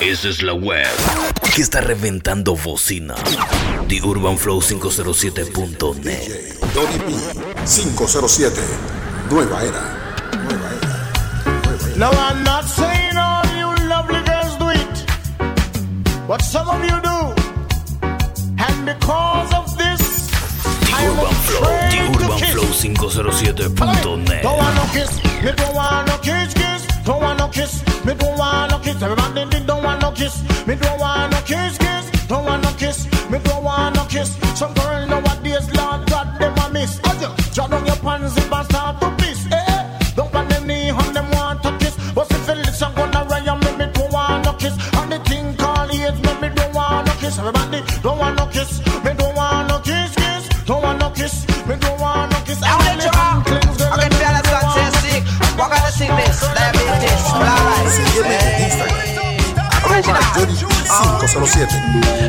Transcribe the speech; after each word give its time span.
Esa 0.00 0.28
es 0.28 0.42
la 0.42 0.52
web 0.54 0.86
que 1.54 1.62
está 1.62 1.80
reventando 1.80 2.54
bocina. 2.54 3.14
The 3.88 4.00
Urban 4.04 4.38
Flow 4.38 4.60
507.net. 4.60 6.54
Donny 6.72 6.98
P 6.98 7.14
507. 7.66 8.62
Nueva 9.28 9.64
era. 9.64 9.82
Nueva 10.44 10.70
era. 10.70 11.10
No, 11.96 12.10
I'm 12.10 12.44
not 12.44 12.64
saying 12.64 13.16
all 13.16 13.44
you 13.56 13.74
lovely 13.88 14.22
girls 14.22 14.56
do 14.58 14.68
it, 14.70 15.04
but 16.28 16.42
some 16.42 16.68
of 16.68 16.80
you 16.84 17.00
do. 17.02 17.34
And 18.58 18.86
because 18.86 19.52
of 19.52 19.76
this, 19.76 20.28
The 20.86 20.92
I 20.94 21.08
Urban 21.08 21.34
Flow. 21.42 21.66
The 21.90 21.92
to 21.96 22.02
Urban 22.24 22.38
kiss. 22.38 22.52
Flow 22.52 22.70
507.net. 23.10 24.42
Don't 24.44 24.58
want 24.58 24.74
no 24.76 24.84
kiss, 24.92 25.10
me 25.42 25.50
don't 25.56 25.74
want 25.74 26.06
no 26.06 26.18
kiss, 26.18 26.54
kiss. 26.54 26.86
Don't 27.04 27.20
want 27.20 27.38
no 27.40 27.48
kiss, 27.48 27.82
me 28.04 28.14
don't 28.14 28.38
want 28.38 28.70
no 28.70 28.78
kiss. 28.78 29.02
Everybody 29.02 29.64
don't 29.64 29.82
want 29.82 30.02
no 30.02 30.10
kiss, 30.12 30.42
me 30.66 30.74
don't 30.74 30.98
want 31.00 31.32
no 31.32 31.40
kiss, 31.42 31.78
kiss. 31.78 32.26
Don't 32.28 32.44
want 32.44 32.62
no 32.62 32.70
kiss, 32.72 33.06
me 33.30 33.38
don't 33.38 33.64
want 33.64 33.96
no 33.96 34.04
kiss. 34.04 34.36
Some 34.58 34.74
girl 34.74 35.06
nowadays, 35.06 35.66
Lord 35.74 36.06
God, 36.10 36.38
them 36.38 36.56
a 36.58 36.70
miss. 36.70 37.00
Oh, 37.04 37.18
yeah. 37.20 37.34
Draw 37.54 37.68
down 37.68 37.86
your 37.86 37.96
pants 37.96 38.36
if 38.36 38.52
I 38.52 38.62
start 38.64 39.00
to 39.00 39.10
piss. 39.16 39.46
Eh, 39.46 39.64
eh. 39.68 40.12
Don't 40.14 40.32
want 40.34 40.48
them 40.50 40.66
knee 40.66 40.90
on 40.90 41.12
them 41.14 41.30
want 41.30 41.62
to 41.62 41.70
kiss. 41.78 41.96
But 42.14 42.30
if 42.30 42.48
you 42.48 42.54
listen, 42.54 42.92
gonna 42.94 43.24
run 43.24 43.60
me, 43.60 43.70
me 43.78 43.92
don't 43.92 44.12
want 44.12 44.44
no 44.44 44.52
kiss. 44.54 44.74
And 44.98 45.12
the 45.12 45.18
thing 45.20 45.56
called 45.56 45.90
AIDS, 45.90 46.20
me, 46.22 46.48
me 46.48 46.54
don't 46.54 46.74
want 46.74 47.06
no 47.06 47.12
kiss. 47.14 47.38
Everybody 47.38 47.82
don't 48.02 48.18
want 48.18 48.36
no 48.36 48.46
kiss, 48.46 48.78
me 49.04 49.07
Sígueme 57.90 58.38
en 58.38 58.64
Instagram. 58.64 58.98
Arroba 59.72 60.00
Johnny507. 60.34 61.68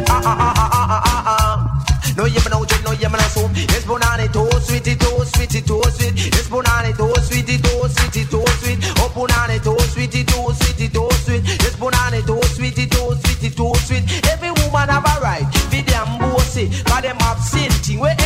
Ah, 0.09 0.21
ah, 0.25 0.35
ah, 0.39 0.69
ah, 0.71 1.03
ah, 1.05 1.23
ah. 1.25 1.83
No, 2.17 2.25
you 2.25 2.39
know, 2.49 2.63
you 2.63 2.77
know, 2.83 2.93
so 3.29 3.49
banana 3.89 4.27
too 4.27 4.49
sweet, 4.61 4.83
too 4.85 5.25
sweet, 5.25 5.49
sweet. 5.49 6.13
It's 6.29 6.47
banana 6.47 6.93
too 6.93 7.13
sweet, 7.25 7.47
too 7.47 7.89
sweet, 7.89 8.29
too 8.29 8.45
sweet. 8.61 8.79
Oh, 9.01 9.09
banana 9.15 9.57
too 9.59 9.79
sweet, 9.89 10.11
too 10.11 10.53
sweet, 10.53 10.93
too 10.93 11.09
sweet. 11.25 11.41
It's 11.45 11.75
banana 11.75 12.21
too 12.21 12.41
sweet, 12.53 12.75
too 12.75 13.15
sweet, 13.23 13.55
too 13.55 13.73
sweet. 13.85 14.03
Every 14.29 14.51
woman 14.51 14.89
have 14.89 15.05
a 15.05 15.21
right, 15.21 15.47
be 15.71 15.81
them 15.81 16.19
bossy, 16.19 16.67
them 16.67 17.17
have 17.17 17.39
something 17.39 17.99
where 17.99 18.18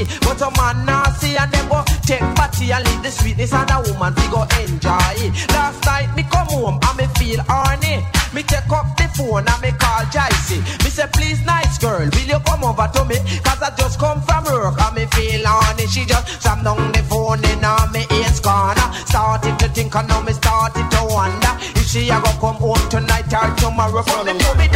it, 0.00 0.08
but 0.20 0.40
a 0.40 0.50
man 0.56 0.84
not 0.86 1.14
see 1.16 1.36
and 1.36 1.50
them 1.52 1.68
go 1.68 1.84
take 2.02 2.24
party 2.34 2.72
and 2.72 2.84
leave 2.86 3.02
the 3.02 3.10
sweetness 3.10 3.52
and 3.52 3.70
a 3.70 3.78
woman 3.86 4.14
we 4.16 4.26
go 4.28 4.42
enjoy. 4.64 5.16
Last 5.52 5.84
night 5.84 6.10
me 6.16 6.22
come 6.24 6.48
home 6.48 6.78
and 6.82 6.96
me 6.96 7.06
feel 7.18 7.40
horny. 7.48 8.04
Me 8.32 8.42
take 8.42 8.70
up 8.70 8.96
the 8.96 9.10
phone 9.18 9.42
and 9.46 9.60
me 9.60 9.70
call 9.78 10.06
Jicey. 10.14 10.62
Me 10.84 10.90
say 10.90 11.06
please 11.12 11.44
nice 11.44 11.78
girl, 11.78 11.98
will 11.98 12.28
you 12.30 12.40
come 12.46 12.64
over 12.64 12.88
to 12.94 13.04
me? 13.04 13.16
Cause 13.42 13.60
I 13.60 13.74
just 13.76 13.98
come 13.98 14.22
from 14.22 14.44
work 14.44 14.80
and 14.80 14.94
me 14.96 15.04
feel 15.12 15.42
horny. 15.44 15.86
She 15.86 16.04
just 16.04 16.40
slam 16.42 16.62
down 16.62 16.92
the 16.92 17.02
phone 17.10 17.44
in 17.44 17.64
on 17.64 17.90
me 17.92 18.06
ears 18.14 18.40
corner. 18.40 18.88
Started 19.06 19.58
to 19.58 19.68
think 19.68 19.94
and 19.94 20.08
now 20.08 20.22
me 20.22 20.32
started 20.32 20.86
to 20.90 21.00
wonder 21.10 21.52
if 21.74 21.86
she 21.86 22.08
a 22.08 22.20
go 22.22 22.32
come 22.40 22.56
home 22.62 22.88
tonight 22.88 23.32
or 23.34 23.50
tomorrow. 23.56 24.02
From 24.02 24.26
me 24.26 24.38
do 24.38 24.69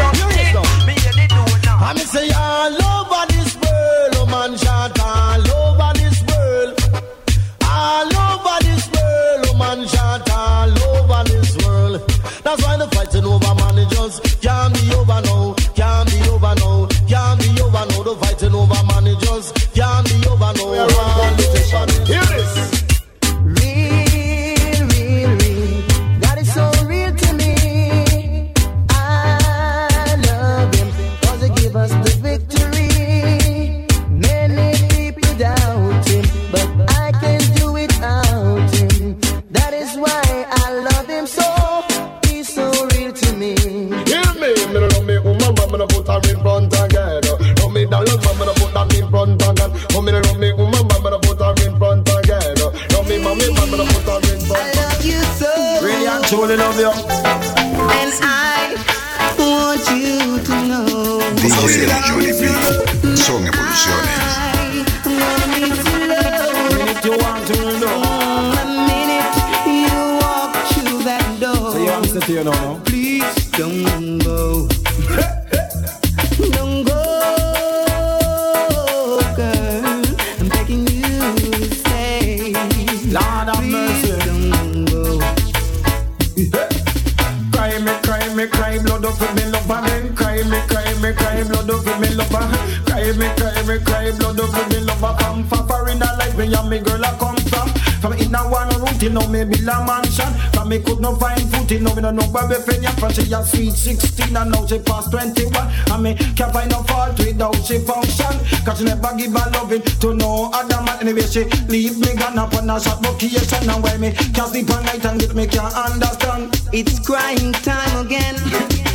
a 112.74 112.80
short 112.80 112.98
vacation. 113.00 113.70
And 113.70 113.82
why 113.82 113.96
me 113.96 114.12
can't 114.12 114.48
sleep 114.50 114.70
at 114.70 114.82
night 114.84 115.04
and 115.04 115.20
get 115.20 115.34
me 115.34 115.46
can't 115.46 115.74
understand. 115.74 116.60
It's 116.72 116.98
crying 116.98 117.52
time 117.52 118.06
again. 118.06 118.36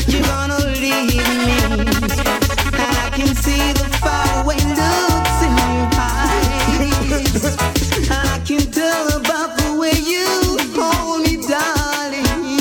You're 0.07 0.23
gonna 0.23 0.59
leave 0.83 1.27
me. 1.45 1.57
I 2.75 3.09
can 3.15 3.35
see 3.35 3.73
the 3.73 3.87
faraway 4.01 4.59
looks 4.79 5.39
in 5.47 5.55
your 5.63 5.87
eyes. 5.95 7.45
I 8.09 8.41
can 8.45 8.71
tell 8.71 9.07
about 9.17 9.57
the 9.57 9.77
way 9.79 9.95
you 9.95 10.27
hold 10.75 11.23
me, 11.23 11.37
darling. 11.47 12.57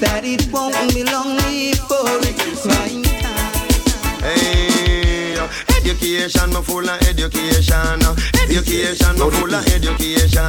That 0.00 0.22
it 0.24 0.50
won't 0.52 0.74
be 0.92 1.04
long 1.04 1.36
before 1.36 2.18
it's 2.22 2.66
crying 2.66 3.04
time. 3.22 4.20
Hey, 4.22 5.38
education, 5.78 6.50
me 6.50 6.62
full 6.62 6.88
of 6.88 7.02
education. 7.02 8.35
Education, 8.46 9.18
me 9.18 9.30
full 9.30 9.54
of 9.54 9.66
education. 9.66 10.46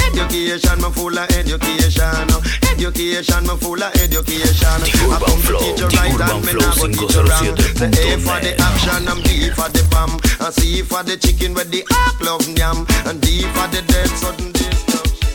Education, 0.00 0.80
me 0.80 0.90
full 0.90 1.18
of 1.18 1.30
education. 1.30 2.28
Education, 2.72 3.44
me 3.44 3.56
full 3.60 3.82
of 3.82 3.94
education. 4.00 4.80
The 4.80 4.88
I 5.12 5.18
come 5.20 5.40
to 5.40 5.46
Flow, 5.46 5.60
teach 5.60 5.80
you 5.80 5.88
right 5.88 6.20
and 6.20 6.44
me 6.44 6.52
Flow 6.52 6.64
not 6.64 6.76
go 6.80 6.88
teach 6.88 7.14
you 7.14 7.22
wrong. 7.22 7.54
The 7.76 7.86
A 8.00 8.18
for 8.18 8.40
the 8.40 8.56
action, 8.58 9.08
I'm 9.08 9.20
D 9.22 9.50
for 9.50 9.68
the 9.68 9.86
bomb. 9.90 10.16
And 10.40 10.54
C 10.54 10.82
for 10.82 11.02
the 11.02 11.16
chicken 11.18 11.52
with 11.52 11.70
the 11.70 11.84
ark 11.92 12.20
love 12.22 12.48
yam. 12.56 12.86
And 13.04 13.20
D 13.20 13.42
for 13.52 13.68
the 13.68 13.82
dead 13.86 14.08
sudden 14.08 14.50
destruction. 14.52 15.28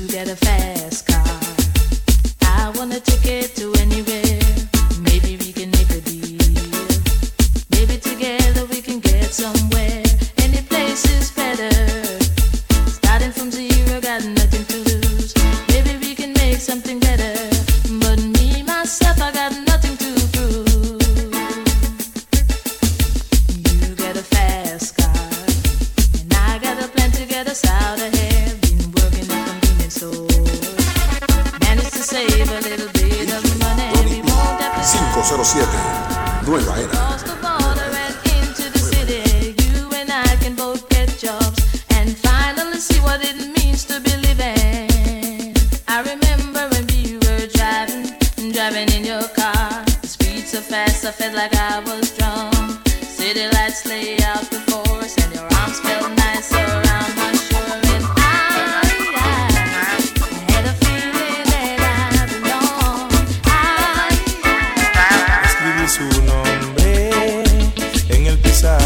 You 0.00 0.08
get 0.08 0.28
a 0.28 0.36
fast 0.36 1.06
car. 1.06 1.24
I 2.42 2.70
want 2.76 2.92
a 2.92 3.00
ticket 3.00 3.56
to 3.56 3.72
anywhere. 3.80 4.41
Nueva 36.52 36.76
era. 36.76 36.88
Across 36.88 37.22
the 37.22 37.36
border 37.40 37.90
and 38.04 38.14
into 38.36 38.68
the 38.68 38.78
city, 38.78 39.54
you 39.64 39.88
and 39.96 40.10
I 40.12 40.36
can 40.42 40.54
both 40.54 40.86
get 40.90 41.08
jobs 41.16 41.82
and 41.96 42.14
finally 42.14 42.76
see 42.76 43.00
what 43.00 43.24
it 43.24 43.38
means 43.56 43.86
to 43.86 43.98
be 44.00 44.14
living. 44.28 45.56
I 45.88 46.02
remember 46.12 46.68
when 46.72 46.84
we 46.92 47.16
were 47.24 47.46
driving, 47.56 48.04
driving 48.52 48.92
in 48.92 49.02
your 49.02 49.26
car. 49.28 49.82
Speed 50.02 50.44
so 50.44 50.60
fast, 50.60 51.06
I 51.06 51.12
felt 51.12 51.34
like 51.34 51.54
I 51.56 51.78
was 51.80 51.91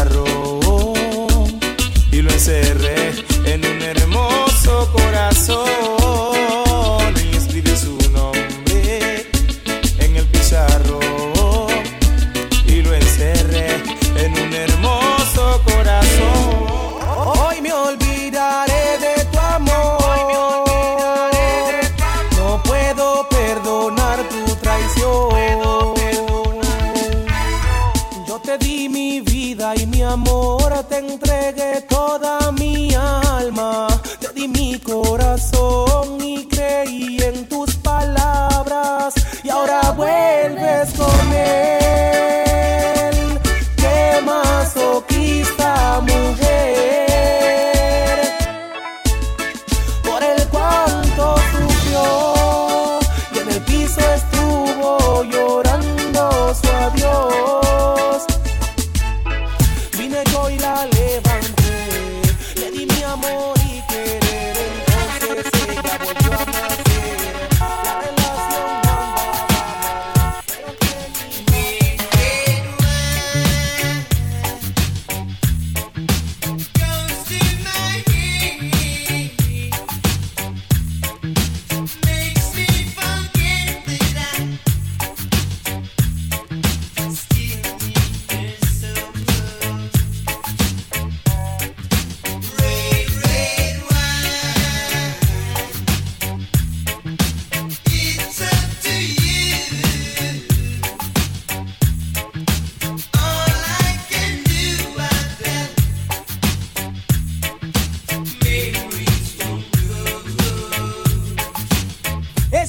pizarrón 0.07 1.59
y 2.11 2.21
lo 2.21 2.31
encerré 2.31 2.96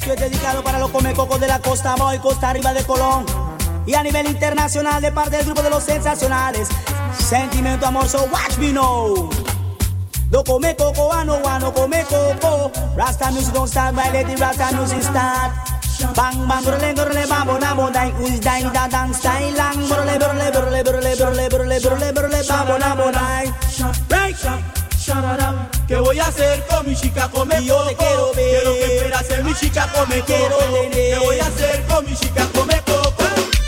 Esto 0.09 0.25
es 0.25 0.31
dedicado 0.31 0.65
para 0.65 0.79
los 0.79 0.91
comecocos 0.91 1.39
de 1.39 1.47
la 1.47 1.59
costa 1.59 1.95
Boy, 1.97 2.19
costa 2.19 2.49
arriba 2.49 2.73
de 2.73 2.83
Colón. 2.83 3.27
Y 3.85 3.93
a 3.93 4.03
nivel 4.03 4.27
internacional 4.27 5.03
de 5.03 5.13
parte 5.13 5.37
del 5.37 5.45
grupo 5.45 5.61
de 5.61 5.69
los 5.69 5.85
sensacionales. 5.85 6.67
Sentimiento 7.19 7.87
amor, 7.87 8.09
so 8.09 8.27
watch 8.33 8.57
me 8.57 8.71
know. 8.71 9.29
No 10.31 10.43
come 10.45 10.75
coco, 10.77 11.13
ano, 11.13 11.39
ano, 11.47 11.75
come 11.75 12.03
coco. 12.05 12.73
Rasta 12.97 13.31
music 13.33 13.53
don't 13.53 13.69
start, 13.69 13.95
by 13.95 14.11
let 14.11 14.27
the 14.27 14.37
Rasta 14.37 14.75
music 14.75 15.03
start. 15.03 15.53
Bang 16.17 16.49
bang 16.49 16.65
brole 16.65 16.95
brole 16.95 17.27
babo 17.27 17.59
namo 17.59 17.91
dai 17.91 18.11
us 18.23 18.41
dai 18.41 18.63
da 18.73 18.89
dang 18.89 19.13
style 19.13 19.53
lang 19.57 19.89
brole. 19.89 20.19
Break 24.09 24.78
¿Qué 25.87 25.97
voy 25.97 26.19
a 26.19 26.27
hacer 26.27 26.67
con 26.67 26.87
mi 26.87 26.95
chica 26.95 27.31
come 27.31 27.65
Yo 27.65 27.83
te 27.85 27.97
quiero 27.97 28.35
ver. 28.35 28.61
Quiero 28.61 28.75
que 28.75 28.85
esperas 28.85 29.27
ser 29.27 29.43
mi 29.43 29.55
chica 29.55 29.91
come 29.95 30.21
Quiero 30.23 30.57
tener. 30.59 30.91
¿Qué 30.91 31.19
voy 31.19 31.39
a 31.41 31.47
hacer 31.47 31.83
con 31.87 32.05
mi 32.05 32.15
chica 32.15 32.47
come 32.55 32.75
coco? 32.85 33.25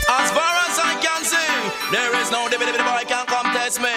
As 0.07 0.29
far 0.31 0.53
as 0.69 0.77
I 0.77 0.93
can 1.01 1.25
see, 1.25 1.51
there 1.89 2.13
is 2.21 2.29
no 2.29 2.47
debate 2.47 2.77
the 2.77 2.83
boy 2.83 3.03
can 3.07 3.25
come 3.25 3.51
test 3.53 3.81
me. 3.81 3.89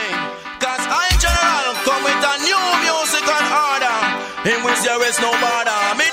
Cause 0.58 0.84
I 0.88 1.12
in 1.12 1.20
general 1.20 1.74
come 1.84 2.02
with 2.04 2.32
a 2.32 2.34
new 2.48 2.64
music 2.80 3.28
and 3.28 3.46
order. 3.52 3.98
In 4.48 4.64
which 4.64 4.80
there 4.80 5.02
is 5.06 5.20
no 5.20 5.30
border. 5.36 6.03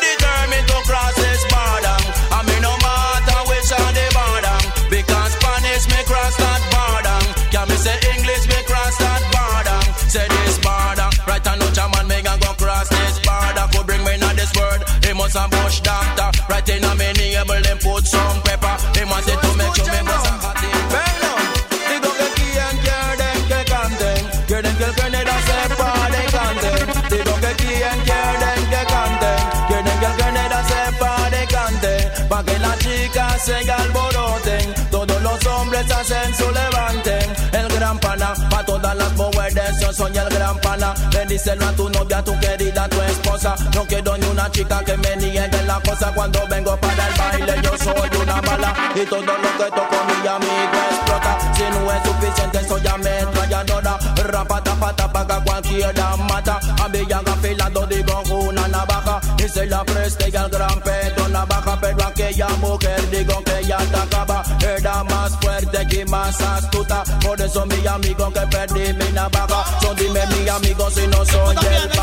Soy 40.02 40.18
el 40.18 40.30
gran 40.30 40.58
pana. 40.62 40.94
Díselo 41.28 41.66
a 41.66 41.72
tu 41.74 41.90
novia, 41.90 42.18
a 42.18 42.24
tu 42.24 42.38
querida, 42.40 42.84
a 42.84 42.90
tu 42.90 43.02
esposa. 43.02 43.56
No 43.74 43.86
quiero 43.86 44.18
ni 44.18 44.26
una 44.26 44.52
chica 44.52 44.84
que 44.84 44.98
me 44.98 45.16
niegue 45.16 45.64
la 45.66 45.80
cosa. 45.80 46.12
Cuando 46.14 46.40
vengo 46.48 46.76
para 46.78 47.08
el 47.08 47.14
baile, 47.20 47.62
yo 47.64 47.72
soy 47.78 48.10
una 48.22 48.42
bala. 48.42 48.74
Y 48.96 49.06
todo 49.06 49.22
lo 49.22 49.52
que 49.58 49.70
toco 49.78 49.98
mi 50.08 50.28
amigo 50.28 50.78
explota. 50.92 51.38
Si 51.56 51.64
no 51.64 51.92
es 51.92 52.04
suficiente, 52.04 52.68
soy 52.68 52.88
ametralladora. 52.88 53.98
Rapata, 54.26 54.76
pata, 54.76 55.12
paga 55.14 55.44
cualquiera 55.44 56.18
mata. 56.18 56.60
A 56.84 56.90
ya 57.10 57.20
afilado 57.20 57.86
digo 57.88 58.24
una 58.32 58.68
navaja. 58.68 59.22
Y 59.38 59.48
se 59.48 59.66
la 59.68 59.84
preste 59.86 60.30
y 60.30 60.36
al 60.36 60.50
gran 60.50 60.82
pedo 60.82 61.30
navaja. 61.30 61.78
Pero 61.80 62.04
aquella 62.04 62.50
mujer 62.60 63.10
digo 63.10 63.42
que 63.44 63.66
ya 63.66 63.78
te 63.78 63.98
acaba. 63.98 64.44
Era 64.78 65.04
más 65.04 65.32
fuerte 65.40 65.88
que 65.88 66.06
más 66.06 66.42
astuta. 66.42 67.04
Por 67.24 67.40
eso 67.40 67.66
mi 67.68 67.88
amigo 67.88 68.34
que 68.34 68.42
perdí 68.48 68.94
mi 68.94 69.12
navaja. 69.14 69.64
Dime 70.12 70.26
mi 70.28 70.50
amigo 70.50 70.92
si 70.92 71.08
no 71.08 71.26
soy 71.26 71.56
el 71.56 72.01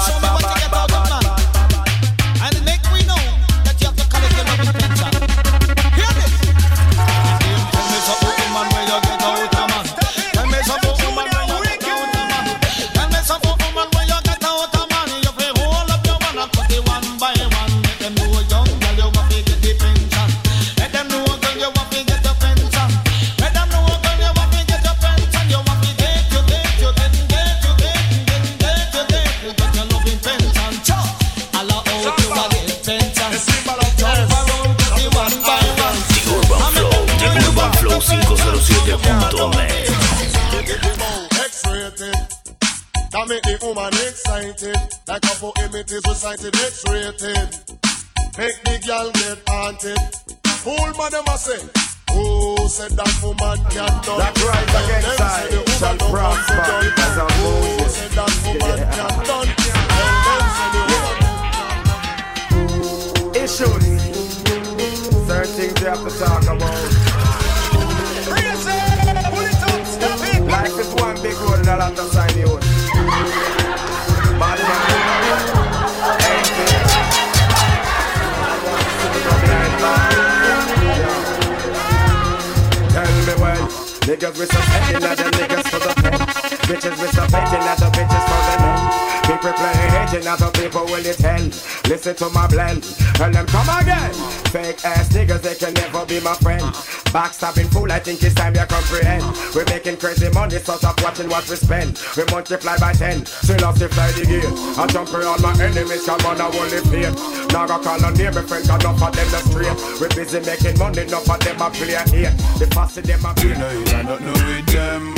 Listen 92.09 92.29
to 92.29 92.35
my 92.35 92.47
blend, 92.47 92.88
and 93.21 93.35
them 93.35 93.45
come 93.45 93.69
again. 93.69 94.15
Fake 94.49 94.83
ass 94.83 95.12
niggas, 95.12 95.43
they 95.43 95.55
can 95.55 95.75
never 95.75 96.07
be 96.07 96.21
my 96.21 96.33
friend. 96.41 96.65
Backstabbing 97.12 97.69
fool, 97.69 97.93
I 97.93 97.99
think 97.99 98.23
it's 98.23 98.35
time 98.35 98.55
you 98.55 98.65
comprehend. 98.65 99.25
We're 99.55 99.67
making 99.67 99.99
crazy 99.99 100.31
money, 100.31 100.57
so 100.57 100.77
stop 100.77 101.03
watching 101.03 101.29
what 101.29 101.47
we 101.50 101.57
spend. 101.57 102.00
We 102.17 102.25
multiply 102.33 102.79
by 102.79 102.95
ten, 102.95 103.25
to 103.25 103.88
fly 103.93 104.11
the 104.12 104.25
gear. 104.25 104.49
I 104.81 104.87
jump 104.87 105.12
around 105.12 105.43
my 105.43 105.53
enemies, 105.61 106.07
come 106.07 106.25
on, 106.25 106.41
I 106.41 106.49
won't 106.49 106.73
live 106.73 106.88
here. 106.88 107.12
Now 107.53 107.69
I 107.69 107.77
call 107.77 108.03
on 108.03 108.15
near 108.15 108.33
my 108.33 108.41
friends, 108.41 108.71
enough 108.71 109.03
of 109.03 109.12
them 109.12 109.29
the 109.29 109.41
straight. 109.45 109.77
We're 110.00 110.09
busy 110.17 110.41
making 110.41 110.79
money, 110.79 111.03
enough 111.03 111.29
of 111.29 111.41
them 111.45 111.61
a 111.61 111.69
play 111.69 111.93
here. 112.09 112.33
The 112.57 112.73
faster 112.73 113.03
them 113.03 113.21
a 113.21 113.35
play. 113.35 113.53
We 113.53 113.59
know 113.61 113.69
you 113.69 113.85
not 113.85 114.21
know 114.25 114.33
with 114.33 114.67
them. 114.73 115.12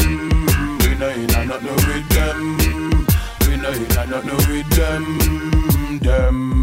We 0.82 0.98
know 0.98 1.14
you 1.14 1.26
not 1.28 1.62
know 1.62 1.70
with 1.86 2.08
them. 2.10 3.06
We 3.46 3.56
know 3.62 3.70
you 3.78 3.86
not 3.94 4.26
know 4.26 4.34
with 4.50 4.70
them. 4.74 5.70
Them, 6.00 6.59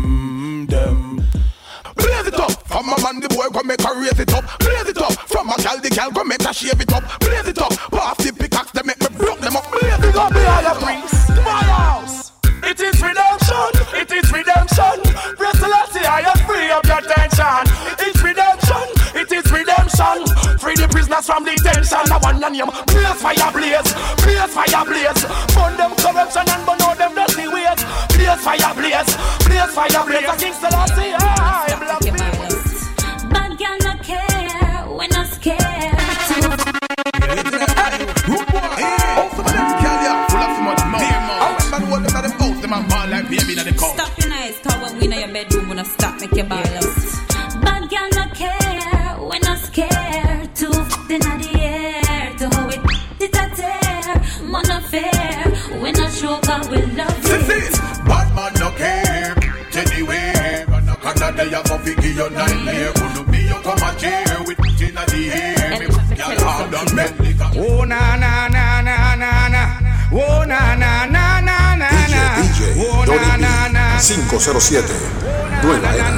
From 3.07 3.23
the 3.23 3.29
boy 3.31 3.47
come 3.55 3.67
make 3.71 3.79
her 3.87 3.95
raise 3.95 4.19
it 4.19 4.35
up. 4.35 4.43
Blaze 4.59 4.91
it 4.91 4.99
up. 4.99 5.15
From 5.31 5.47
a 5.47 5.55
gal 5.63 5.79
the 5.79 5.87
gal 5.87 6.11
come 6.11 6.27
make 6.27 6.43
her 6.43 6.51
shave 6.51 6.75
it 6.75 6.91
up. 6.91 7.07
Blaze 7.23 7.47
it 7.47 7.55
up. 7.55 7.71
Pass 7.87 8.19
the 8.19 8.35
pickaxe 8.35 8.75
they 8.75 8.83
make 8.83 8.99
me 8.99 9.07
broke 9.15 9.39
them 9.39 9.55
up. 9.55 9.63
Blaze 9.71 10.11
it 10.11 10.11
up. 10.11 10.27
Behind 10.35 10.67
the 10.67 10.75
priest 10.75 11.31
My 11.39 11.63
house. 11.71 12.35
It 12.67 12.75
is 12.83 12.99
redemption. 12.99 13.71
It 13.95 14.11
is 14.11 14.27
redemption. 14.27 14.99
Praise 15.39 15.55
the 15.55 15.71
Lord, 15.71 15.87
I 16.03 16.19
am 16.19 16.39
free 16.43 16.67
up 16.67 16.83
your 16.83 16.99
tension. 16.99 17.63
It's 17.95 18.19
redemption. 18.19 18.83
It 19.15 19.31
is 19.31 19.47
redemption. 19.55 20.17
Free 20.59 20.75
the 20.75 20.91
prisoners 20.91 21.23
from 21.23 21.47
detention 21.47 22.11
I 22.11 22.19
want 22.19 22.43
your 22.43 22.51
name 22.51 22.71
Blaze 22.91 23.23
fire 23.23 23.51
blaze. 23.55 23.87
Blaze 24.19 24.51
fire 24.51 24.83
blaze. 24.83 25.23
Burn 25.55 25.79
them 25.79 25.95
corruption 25.95 26.43
and 26.43 26.63
burn 26.67 26.83
all 26.83 26.91
them 26.91 27.15
dirty 27.15 27.47
ways 27.47 27.79
Blaze 28.11 28.35
fire 28.43 28.75
blaze. 28.75 29.15
Blaze 29.47 29.71
fire 29.71 30.03
blaze. 30.03 30.27
I 30.27 30.35
King 30.35 30.55
Selassie 30.59 31.15
I 31.15 31.71
black 31.79 32.37
baby 43.38 43.60
in 43.60 43.65
the 43.65 43.74
cow. 43.74 43.94
Stop 43.94 44.17
your 44.20 44.34
eyes, 44.34 44.58
cause 44.63 44.79
when 44.82 45.00
we 45.00 45.06
in 45.06 45.20
your 45.20 45.27
bedroom, 45.34 45.70
we 45.70 45.75
not 45.75 45.88
stop 45.88 46.20
make 46.20 46.34
your 46.34 46.46
balance. 46.46 47.17
Bad 47.63 47.89
girl 47.89 48.10
no 48.17 48.25
care, 48.34 49.17
we 49.29 49.38
not 49.39 49.60
scared. 49.60 50.56
Two 50.56 50.72
feet 51.08 51.12
in 51.25 51.39
the 51.41 51.50
air, 51.60 52.34
to 52.39 52.46
how 52.56 52.67
it 52.70 52.82
it 53.20 53.36
a 53.36 53.46
tear. 53.56 54.48
Man 54.51 54.63
no 54.67 54.79
fair, 54.91 55.79
we 55.82 55.91
not 55.91 56.12
show 56.13 56.39
'cause 56.39 56.67
we 56.70 56.82
love 56.98 57.22
This 57.24 57.50
is 57.50 57.79
bad 58.10 58.27
man 58.36 58.53
no 58.60 58.70
care. 58.72 59.36
Anyway, 59.77 60.65
and 60.75 60.89
a 60.89 60.96
Canada 60.96 61.44
ya 61.53 61.62
go 61.63 61.77
fi 61.84 61.94
give 62.01 62.15
you 62.20 62.29
nightmare. 62.29 62.91
Could 62.94 63.32
be 63.32 63.39
you 63.50 63.60
come 63.65 63.84
a 63.88 63.91
chair 64.01 64.25
with 64.48 64.60
in 64.82 64.96
the 64.96 65.22
air. 65.44 65.70
Me 65.79 65.86
girl 66.15 66.39
hard 66.46 66.74
on 66.74 66.96
men 66.96 67.13
liquor. 67.20 67.50
Oh 67.58 67.84
na 67.84 68.15
na 68.24 68.48
na 68.48 68.82
na 68.82 69.15
na 69.22 69.32
na. 69.53 69.63
Oh 70.12 70.44
na 70.51 70.60
na 70.75 70.75
na 70.75 70.87
507 74.00 74.94
Nueva 75.63 75.96
Era 75.96 76.18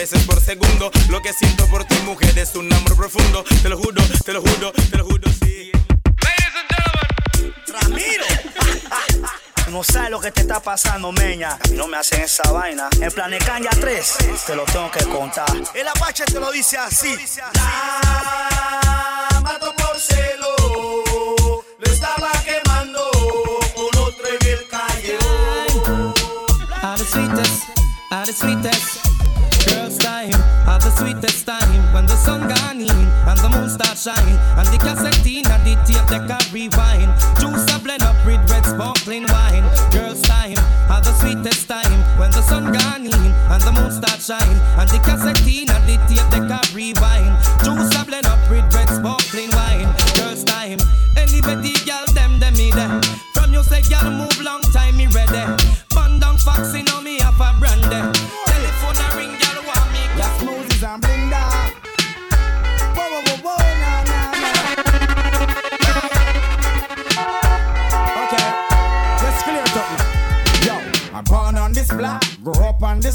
veces 0.00 0.24
por 0.24 0.40
segundo. 0.40 0.90
Lo 1.10 1.20
que 1.20 1.30
siento 1.30 1.66
por 1.66 1.84
ti 1.84 1.94
mujer 2.06 2.38
es 2.38 2.54
un 2.54 2.72
amor 2.72 2.96
profundo. 2.96 3.44
Te 3.62 3.68
lo 3.68 3.76
juro, 3.76 4.02
te 4.24 4.32
lo 4.32 4.40
juro, 4.40 4.72
te 4.72 4.96
lo 4.96 5.04
juro, 5.04 5.30
sí. 5.42 5.70
Ramiro. 7.66 8.24
No 9.70 9.84
sabes 9.84 10.10
lo 10.10 10.18
que 10.18 10.32
te 10.32 10.40
está 10.40 10.60
pasando, 10.60 11.12
meña. 11.12 11.52
A 11.52 11.68
mí 11.68 11.76
no 11.76 11.86
me 11.86 11.96
hacen 11.96 12.22
esa 12.22 12.50
vaina. 12.50 12.88
En 13.00 13.12
Planecanya 13.12 13.70
3, 13.70 14.16
te 14.44 14.56
lo 14.56 14.64
tengo 14.64 14.90
que 14.90 15.04
contar. 15.04 15.46
El 15.74 15.86
Apache 15.86 16.24
te 16.24 16.40
lo 16.40 16.50
dice 16.50 16.76
así. 16.76 17.14
La 17.54 18.59
the 44.90 44.98
cassette 44.98 45.46
in 45.46 45.70
and 45.70 45.84
the 45.86 45.96
tape 46.06 46.26
deck 46.30 46.50
a 46.50 46.60
rewind. 46.74 47.34
Juice 47.62 47.94
a 47.94 48.04
blend 48.04 48.26
up 48.26 48.38
with 48.50 48.66
red 48.74 48.88
sparkling 48.88 49.50
wine. 49.52 49.88
Girls 50.14 50.44
time, 50.44 50.78
anybody 51.16 51.74
girl 51.86 52.06
them 52.14 52.38
them 52.38 52.54
me 52.54 52.70
there. 52.70 53.00
From 53.34 53.52
you 53.52 53.62
say 53.62 53.82
girl 53.82 54.10
move 54.10 54.40
long 54.42 54.62
time 54.72 54.96
me 54.96 55.06
ready. 55.08 55.44
Band 55.94 56.20
down 56.20 56.38
fox 56.38 56.74
you 56.74 56.99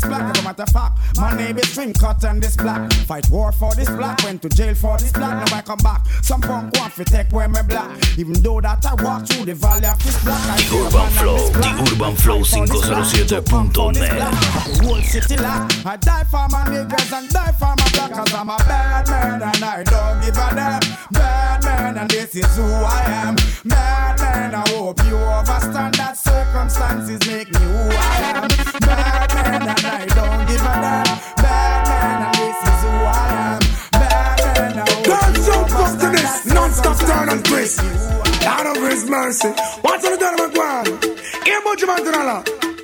black. 0.06 0.36
As 0.36 0.42
a 0.42 0.44
matter 0.44 0.64
of 0.64 0.70
fact, 0.70 1.00
my 1.18 1.36
name 1.36 1.58
is 1.58 1.74
Trim 1.74 1.94
Cut 1.94 2.24
and 2.24 2.42
this 2.42 2.56
black. 2.56 2.92
Fight 3.08 3.30
war 3.30 3.52
for 3.52 3.74
this 3.76 3.90
black, 3.90 4.24
went 4.24 4.42
to 4.44 4.50
jail 4.50 4.76
for 4.76 4.98
this 4.98 5.12
black. 5.12 5.50
Now 5.50 5.58
I 5.58 5.62
come 5.62 5.80
back. 5.80 6.06
Some 6.22 6.42
punk 6.42 6.74
want 6.78 6.94
to 6.96 7.06
take 7.06 7.32
away 7.32 7.48
my 7.48 7.62
black. 7.62 7.90
Even 8.18 8.34
though 8.42 8.62
that 8.62 8.86
I 8.86 8.94
walk 9.04 9.28
through 9.28 9.46
the 9.46 9.54
valley 9.56 9.88
of 9.88 10.02
this 10.04 10.24
black. 10.24 10.42
I 10.50 10.58
The 10.58 10.78
Urban 10.88 11.10
Flow, 11.12 11.50
The. 11.50 11.94
Urban 11.94 12.16
Flow 12.16 12.44
For 12.44 12.66
this 12.68 12.88
black, 12.88 13.06
507.net. 13.06 14.10
The 14.18 14.84
whole 14.84 15.02
city 15.02 15.38
lock. 15.38 15.72
I 15.86 15.96
die 15.98 16.24
for 16.26 16.48
my 16.50 16.64
niggas 16.66 17.12
and 17.18 17.30
die 17.30 17.52
for 17.54 17.74
my 17.78 17.90
black. 17.94 18.12
Cause 18.12 18.34
I'm 18.34 18.50
a 18.50 18.58
bad 18.58 19.08
man 19.10 19.42
and 19.42 19.64
I 19.64 19.84
don't 19.84 20.22
give 20.22 20.38
a 20.38 20.56
damn. 20.56 20.82
Bad 21.12 21.64
man 21.64 21.98
and 21.98 22.10
this 22.10 22.36
is 22.36 22.56
who 22.56 22.64
I 22.64 23.04
am. 23.08 23.36
Bad 23.66 24.20
man, 24.20 24.56
I 24.56 24.68
hope 24.70 25.00
you 25.06 25.18
understand 25.18 25.96
that 25.96 26.18
circumstances 26.18 27.26
make 27.28 27.52
me 27.52 27.60
who 27.60 27.90
I 27.92 28.16
am. 28.36 28.80
Bad 28.80 29.34
man 29.34 29.62
and 29.70 29.86
I 29.86 29.95
don't 30.00 30.48
give 30.48 30.62
a 30.62 30.76
damn. 30.84 31.06
Bad 31.38 31.88
man 31.88 32.22
and 32.26 32.36
this 32.36 32.60
is 32.70 32.82
who 32.84 32.94
I 33.08 33.28
am. 33.54 33.62
Bad 33.92 34.38
man, 34.44 34.80
I 34.80 34.92
hope 34.92 35.06
Girl, 35.06 35.28
you 35.32 35.42
jump 35.46 35.72
up 35.80 36.00
to 36.00 36.08
this 36.16 36.46
non-stop 36.54 36.98
turn 37.00 37.30
and 37.30 37.46
twist. 37.46 37.80
Out 38.44 38.66
of 38.68 38.78
His 38.84 39.10
mercy. 39.10 39.50
What's 39.82 40.06
on 40.06 40.20
the 40.20 40.26
McGuire? 40.42 41.46
Here, 41.46 41.62
much 41.64 41.86
man 41.86 42.04
to 42.04 42.12
the. 42.12 42.75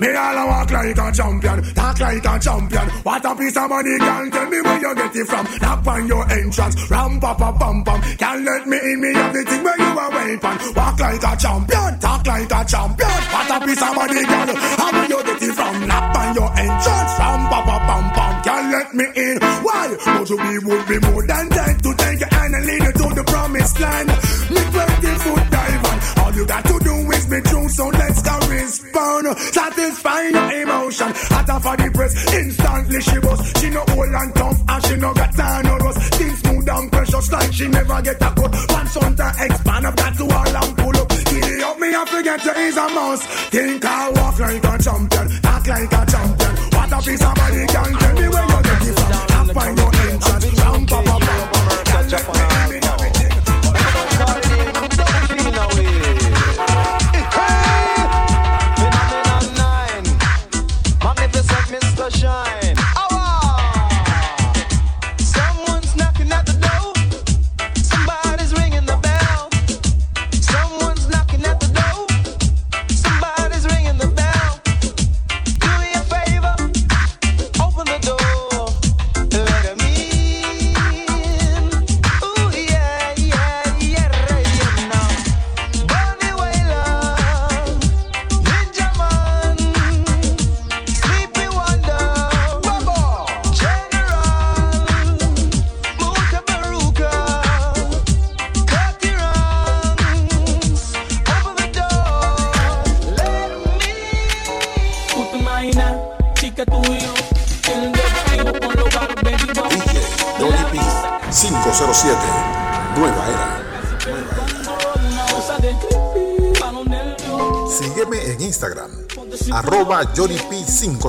Me 0.00 0.08
all 0.16 0.38
a 0.38 0.46
walk 0.46 0.70
like 0.70 0.96
a 0.96 1.12
champion, 1.12 1.62
talk 1.74 2.00
like 2.00 2.24
a 2.24 2.38
champion. 2.40 2.88
What 3.04 3.24
a 3.24 3.36
piece 3.36 3.56
of 3.56 3.68
money, 3.68 3.98
girl. 3.98 4.30
Tell 4.30 4.48
me 4.48 4.60
where 4.62 4.80
you 4.80 4.94
get 4.94 5.16
it 5.16 5.26
from. 5.28 5.44
Knock 5.60 5.86
on 5.86 6.06
your 6.08 6.24
entrance, 6.32 6.90
ram 6.90 7.20
pa 7.20 7.34
pa 7.34 7.52
pam 7.52 7.84
pam. 7.84 8.00
Can't 8.16 8.42
let 8.42 8.66
me 8.66 8.78
in, 8.80 9.00
me 9.00 9.12
have 9.12 9.32
the 9.34 9.44
thing 9.44 9.62
where 9.62 9.76
you 9.76 9.92
a 9.92 10.06
weapon. 10.08 10.56
Walk 10.72 11.00
like 11.00 11.20
a 11.20 11.36
champion, 11.36 11.98
talk 12.00 12.26
like 12.26 12.48
a 12.48 12.60
champion. 12.64 13.20
What 13.28 13.50
a 13.52 13.66
piece 13.66 13.82
of 13.82 13.94
money, 13.94 14.24
girl. 14.24 14.48
How 14.80 14.90
where 14.90 15.04
you 15.04 15.20
get 15.20 15.42
it 15.42 15.52
from? 15.52 15.74
Knock 15.86 16.16
on 16.16 16.34
your 16.34 16.50
entrance, 16.56 17.12
ram 17.20 17.42
pa 17.52 17.60
pa 17.60 17.76
pam 17.84 18.04
pam. 18.16 18.32
Can't 18.40 18.66
let 18.72 18.94
me 18.94 19.04
in. 19.04 19.36
Why? 19.60 19.84
But 20.00 20.28
be 20.32 20.58
would 20.64 20.84
be 20.88 20.98
more 21.12 21.26
than 21.28 21.48
that 21.52 21.76
to 21.84 21.90
take 22.00 22.20
your 22.20 22.32
hand 22.32 22.54
and 22.56 22.64
lead 22.64 22.82
you 22.88 22.92
to 23.04 23.06
the 23.20 23.24
promised 23.24 23.78
land. 23.78 24.08
Me 24.48 24.62
20 24.64 25.12
foot 25.28 25.44
dive 25.52 25.84
on. 25.84 26.24
All 26.24 26.32
you 26.32 26.46
got 26.46 26.64
to 26.64 26.79
is 27.32 27.76
so 27.76 27.88
let's 27.88 28.22
go 28.22 28.38
respond. 28.48 29.38
Satisfy 29.38 30.22
your 30.28 30.62
emotion. 30.62 31.12
Hotter 31.30 31.60
for 31.60 31.76
the 31.76 31.90
press, 31.92 32.34
instantly 32.34 33.00
she 33.00 33.18
was. 33.18 33.52
She 33.60 33.70
no 33.70 33.80
old 33.80 34.14
and 34.14 34.34
tough, 34.34 34.58
and 34.68 34.86
she 34.86 34.96
no 34.96 35.14
got 35.14 35.34
time 35.34 35.64
no 35.64 35.76
rust. 35.78 36.14
Things 36.14 36.38
smooth 36.40 36.68
and 36.68 36.92
precious 36.92 37.32
like 37.32 37.52
she 37.52 37.68
never 37.68 38.02
get 38.02 38.22
a 38.22 38.30
cut. 38.34 38.52
Pants 38.68 38.96
on 38.96 39.16
to 39.16 39.28
expand 39.38 39.86
up, 39.86 39.96
got 39.96 40.14
to 40.16 40.24
all 40.24 40.56
and 40.56 40.76
pull 40.78 40.96
up. 40.96 41.08
Giddy 41.08 41.62
up, 41.62 41.78
me 41.78 41.94
I 41.94 42.04
forget 42.06 42.44
you 42.44 42.54
ease 42.64 42.76
a 42.76 42.88
must. 42.88 43.22
Think 43.52 43.84
I 43.84 44.10
walk 44.10 44.38
like 44.38 44.64
a 44.64 44.78
champion, 44.82 45.26
act 45.44 45.68
like 45.68 45.92
a 45.92 46.06
champion. 46.10 46.54
What 46.74 46.92
a 46.92 46.98
piece 47.02 47.24
of 47.24 47.34
body 47.34 47.66
can 47.66 47.99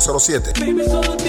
507. 0.01 1.20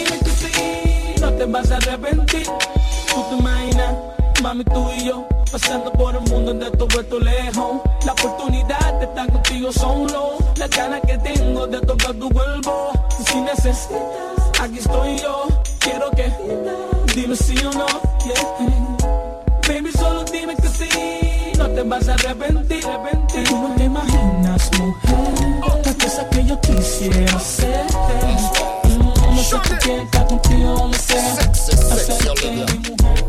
No 29.82 29.88
sé 29.88 29.94
por 29.94 29.98
qué 29.98 30.02
estar 30.04 30.26
contigo, 30.28 30.88
no 30.88 30.94
sé. 30.94 31.18
Hacerte 31.18 32.50
mi 32.52 32.60
mujer. 32.60 33.24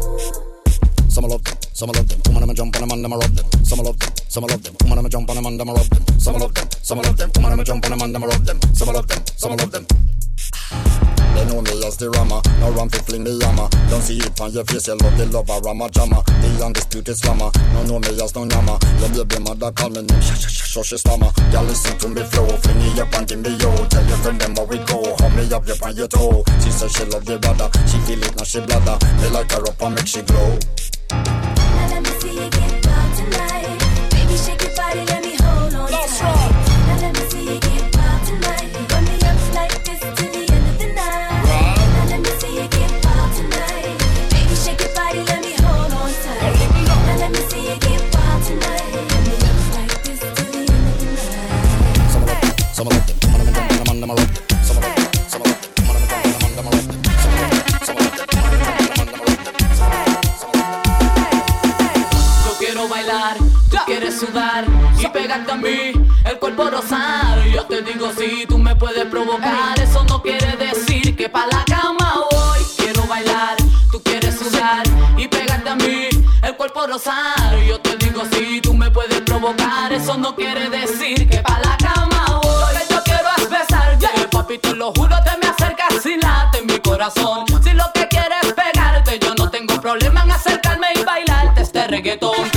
Some 1.10 1.26
I 1.26 1.30
love 1.30 1.44
them, 1.44 1.58
some 1.74 1.92
I 1.92 1.96
love 1.96 2.08
them. 2.08 2.22
Woman, 2.28 2.44
I'ma 2.44 2.54
jump 2.54 2.76
on 2.76 2.82
them 2.82 2.92
and 2.92 3.06
I'ma 3.06 3.16
rub 3.16 3.36
them. 3.36 3.66
Some 3.66 3.80
I 3.80 3.84
love 3.84 3.98
them, 3.98 4.14
some 4.28 4.46
I 4.46 4.48
love 4.50 4.62
them. 4.62 4.76
Woman, 4.82 5.00
I'ma 5.00 5.10
jump 5.10 5.30
on 5.30 5.36
them 5.36 5.46
and 5.48 5.62
I'ma 5.62 5.74
rub 5.74 5.90
them. 5.90 6.20
Some 6.20 6.36
I 6.36 6.40
love 6.40 6.54
them, 6.54 6.68
some 6.84 7.00
I 7.00 7.02
love 7.02 7.18
them. 7.18 7.32
Woman, 7.36 7.54
I'ma 7.54 7.64
jump 7.64 7.86
on 7.86 7.92
them 7.92 8.02
and 8.02 8.16
I'ma 8.16 8.28
rub 8.28 8.46
them. 8.46 8.60
Some 8.74 8.90
I 8.90 8.92
love 8.94 9.08
them, 9.08 9.24
some 9.36 9.52
I 9.52 9.56
love 9.56 9.72
them. 9.72 11.13
They 11.34 11.46
know 11.46 11.62
me 11.62 11.86
as 11.86 11.98
the 11.98 12.10
rammer, 12.10 12.42
no 12.60 12.72
run 12.72 12.90
fi 12.90 13.00
fling 13.00 13.24
the 13.24 13.34
hammer. 13.46 13.68
Don't 13.90 14.02
see 14.02 14.18
it 14.18 14.40
on 14.40 14.52
your 14.52 14.64
face, 14.66 14.88
you 14.88 14.96
love 14.96 15.18
the 15.18 15.26
lover, 15.28 15.60
rama 15.66 15.90
jama. 15.90 16.24
The 16.26 16.64
undisputed 16.64 17.18
slammer, 17.18 17.50
no 17.74 17.84
know 17.84 18.00
me 18.00 18.14
as 18.22 18.36
no 18.36 18.46
yama. 18.46 18.78
Your 19.02 19.26
baby 19.26 19.44
mother 19.44 19.72
call 19.72 19.90
me 19.90 20.02
name, 20.02 20.22
sh 20.22 20.34
sh 20.38 20.48
sh 20.48 20.64
sh 20.70 20.86
she 20.86 20.98
stammer. 20.98 21.32
Girl 21.52 21.64
listen 21.64 21.98
to 22.00 22.08
me 22.10 22.24
flow, 22.24 22.48
fling 22.62 22.78
me 22.78 23.00
up 23.02 23.14
and 23.14 23.28
give 23.28 23.40
me 23.42 23.52
yo. 23.58 23.72
Tell 23.90 24.06
your 24.06 24.18
friend 24.22 24.40
them 24.40 24.56
how 24.56 24.66
we 24.66 24.78
go, 24.86 25.02
hold 25.18 25.34
me 25.36 25.44
up, 25.54 25.68
you 25.68 25.76
on 25.82 25.96
your 25.96 26.08
toe. 26.08 26.44
She 26.62 26.70
said 26.72 26.92
she 26.92 27.06
love 27.06 27.26
the 27.26 27.38
brother, 27.40 27.70
she 27.90 27.98
feel 28.06 28.22
it 28.24 28.36
now 28.38 28.44
she 28.44 28.60
bladder. 28.62 28.98
They 29.22 29.30
like 29.30 29.52
her 29.52 29.66
up 29.66 29.82
and 29.82 29.96
make 29.96 30.08
she 30.08 30.22
glow. 30.22 30.58
Let 31.10 32.02
me 32.02 32.10
see 32.22 32.34
you 32.34 32.50
get 32.50 32.86
wild 32.86 33.12
tonight. 33.18 33.78
Baby, 34.14 34.36
shake 34.38 34.62
your 34.62 34.76
body, 34.76 35.06
let 35.06 35.22
me 35.24 35.36
hold 35.38 35.74
on 35.74 35.90
tight. 35.90 36.22
Now 36.22 36.63
y 64.98 65.08
pegarte 65.10 65.52
a 65.52 65.56
mí, 65.56 65.92
el 66.26 66.40
cuerpo 66.40 66.68
rosar. 66.68 67.44
Yo 67.54 67.66
te 67.66 67.84
digo 67.84 68.12
si 68.18 68.48
tú 68.48 68.58
me 68.58 68.76
puedes 68.76 69.06
provocar, 69.06 69.80
eso 69.80 70.04
no 70.06 70.24
quiere 70.24 70.58
decir 70.58 71.16
que 71.16 71.30
pa' 71.30 71.46
la 71.46 71.64
cama 71.66 72.16
voy. 72.32 72.60
Quiero 72.78 73.04
bailar, 73.06 73.58
tú 73.92 74.02
quieres 74.02 74.36
sudar 74.36 74.84
y 75.18 75.28
pegarte 75.28 75.70
a 75.70 75.76
mí, 75.76 76.10
el 76.42 76.56
cuerpo 76.56 76.88
rosar. 76.88 77.60
Yo 77.68 77.80
te 77.80 77.96
digo 77.98 78.24
si 78.32 78.60
tú 78.60 78.74
me 78.74 78.90
puedes 78.90 79.22
provocar, 79.22 79.94
eso 79.94 80.18
no 80.18 80.36
quiere 80.36 80.68
decir 80.68 81.30
que 81.30 81.38
pa' 81.38 81.60
la 81.60 81.78
cama 81.78 82.40
voy. 82.42 82.74
Lo 82.74 82.80
que 82.80 82.94
yo 82.94 83.04
quiero 83.04 83.30
es 83.38 83.50
besarte, 83.52 84.28
papi, 84.32 84.58
te 84.58 84.74
lo 84.74 84.92
juro, 84.94 85.16
te 85.24 85.38
me 85.38 85.48
acercas 85.52 86.04
y 86.08 86.18
late 86.18 86.58
en 86.58 86.66
mi 86.66 86.80
corazón. 86.80 87.46
Si 87.64 87.72
lo 87.74 87.86
que 87.94 88.08
quieres 88.08 88.46
es 88.46 88.54
pegarte, 88.54 89.20
yo 89.20 89.36
no 89.36 89.52
tengo 89.52 89.80
problema 89.80 90.24
en 90.24 90.32
acercarme 90.32 90.88
y 90.96 91.04
bailarte 91.04 91.62
este 91.62 91.86
reggaetón. 91.86 92.53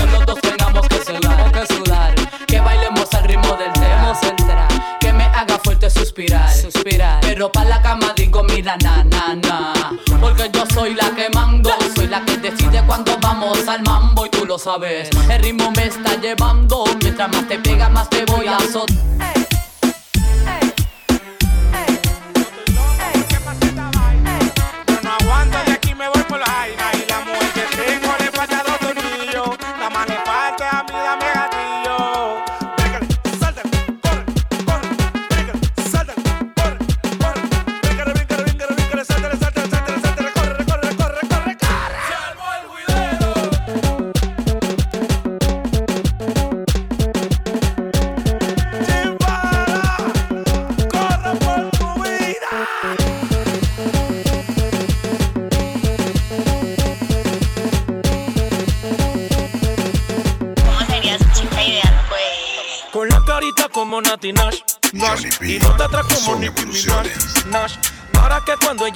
Pero 7.37 7.53
pa' 7.53 7.67
la 7.67 7.83
cama 7.83 8.15
digo, 8.17 8.43
mira, 8.45 8.79
na, 8.79 9.05
na, 9.05 9.35
na. 9.35 9.75
Porque 10.19 10.51
yo 10.55 10.65
soy 10.73 10.95
la 10.95 11.11
que 11.11 11.29
mando, 11.35 11.69
soy 11.95 12.07
la 12.07 12.25
que 12.25 12.39
decide 12.39 12.83
cuando 12.87 13.19
vamos 13.21 13.69
al 13.69 13.83
mambo 13.83 14.25
y 14.25 14.31
tú 14.31 14.47
lo 14.47 14.59
sabes. 14.59 15.11
El 15.29 15.43
ritmo 15.43 15.71
me 15.73 15.85
está 15.85 16.19
llevando, 16.19 16.87
mientras 17.03 17.31
más 17.31 17.47
te 17.47 17.59
pega, 17.59 17.91
más 17.91 18.09
te 18.09 18.25
voy 18.25 18.47
a 18.47 18.57
azotar. 18.57 19.36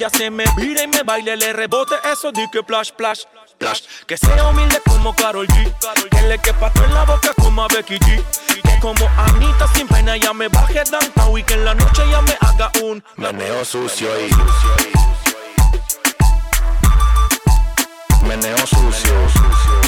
Ella 0.01 0.09
se 0.09 0.31
me 0.31 0.45
vire 0.57 0.83
y 0.83 0.87
me 0.87 1.03
baile 1.03 1.37
Le 1.37 1.53
rebote. 1.53 1.95
Eso 2.11 2.31
di 2.31 2.49
que 2.51 2.63
plash, 2.63 2.91
plash, 2.91 3.21
plash 3.59 3.81
Que 4.07 4.17
sea 4.17 4.47
humilde 4.47 4.81
como 4.87 5.15
Karol 5.15 5.47
G. 5.47 5.73
Que 6.09 6.21
le 6.23 6.39
que 6.39 6.53
pato 6.53 6.83
en 6.83 6.93
la 6.93 7.03
boca 7.03 7.31
como 7.39 7.63
a 7.63 7.67
Becky 7.67 7.99
G. 7.99 8.23
Que 8.63 8.79
como 8.79 9.07
Anita 9.17 9.67
sin 9.75 9.87
pena 9.87 10.17
ya 10.17 10.33
me 10.33 10.47
baje 10.47 10.83
downtown 10.89 11.37
Y 11.37 11.43
que 11.43 11.53
en 11.53 11.65
la 11.65 11.75
noche 11.75 12.03
ya 12.09 12.21
me 12.21 12.35
haga 12.41 12.71
un 12.81 13.03
Meneo 13.17 13.63
sucio 13.63 14.09
y 14.19 14.29
Meneo 18.25 18.57
sucio 18.57 19.80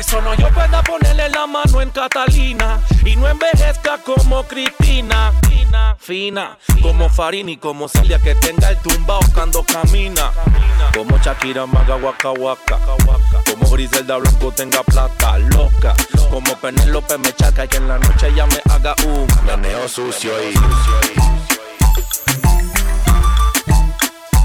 Que 0.00 0.04
solo 0.04 0.32
yo 0.32 0.48
pueda 0.48 0.82
ponerle 0.82 1.28
la 1.28 1.46
mano 1.46 1.82
en 1.82 1.90
Catalina 1.90 2.80
y 3.04 3.16
no 3.16 3.28
envejezca 3.28 3.98
como 3.98 4.44
Cristina. 4.44 5.30
Fina, 5.46 5.94
fina, 5.98 6.58
como 6.80 7.10
Farini, 7.10 7.58
como 7.58 7.86
Celia 7.86 8.18
que 8.18 8.34
tenga 8.36 8.70
el 8.70 8.78
tumbao 8.78 9.20
cuando 9.34 9.62
camina. 9.62 10.32
Como 10.96 11.18
Shakira 11.18 11.66
Maga 11.66 11.96
Waka 11.96 12.30
Waka. 12.30 12.78
Como 13.44 13.70
Griselda 13.70 14.16
Blanco 14.16 14.50
tenga 14.52 14.82
plata 14.84 15.36
loca. 15.36 15.92
Como 16.30 16.56
Penélope 16.56 17.18
me 17.18 17.34
chaca 17.34 17.66
que 17.66 17.76
en 17.76 17.86
la 17.86 17.98
noche 17.98 18.32
ya 18.34 18.46
me 18.46 18.62
haga 18.72 18.94
un 19.04 19.26
Meneo 19.44 19.86
sucio 19.86 20.32
y 20.42 20.54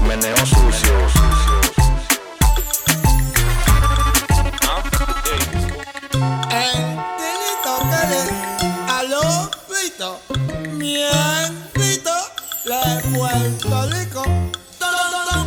Meneo 0.02 0.36
sucio 0.36 0.96
Angelito 1.08 1.55
Miencito, 9.98 10.20
miencito, 10.72 12.10
la 12.66 12.96
de 12.96 13.16
Puerto 13.16 13.88
Rico. 13.88 14.22
Todo, 14.78 14.96
todo, 15.24 15.44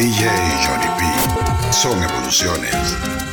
DJ 0.00 0.24
Johnny 0.64 0.88
P. 0.96 1.72
Son 1.74 2.02
evoluciones. 2.02 3.29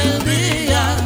el 0.00 0.24
día 0.24 0.96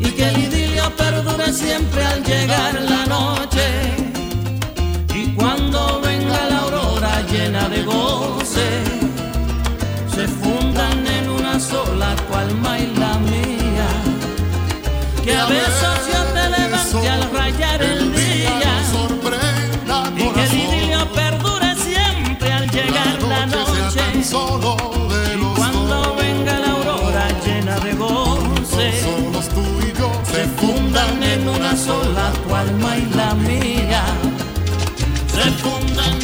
y 0.00 0.10
que 0.10 0.28
el 0.28 0.38
idilio 0.38 0.94
perdure 0.96 1.52
siempre 1.52 2.04
al 2.04 2.22
llegar 2.22 2.80
la 2.82 3.06
noche. 3.06 3.51
en 31.42 31.48
una 31.48 31.76
sola 31.76 32.32
tu 32.46 32.54
alma 32.54 32.96
y 32.96 33.06
la 33.14 33.34
mía. 33.34 34.04
Se 35.34 35.50
funden 35.62 36.21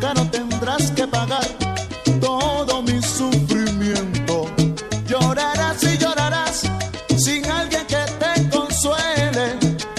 caro 0.00 0.24
tendrás 0.30 0.90
que 0.92 1.06
pagar 1.06 1.46
todo 2.20 2.82
mi 2.82 3.00
sufrimiento. 3.02 4.46
Llorarás 5.06 5.82
y 5.82 5.98
llorarás 5.98 6.62
sin 7.16 7.44
alguien 7.46 7.86
que 7.86 8.02
te 8.18 8.48
consuele, 8.48 9.58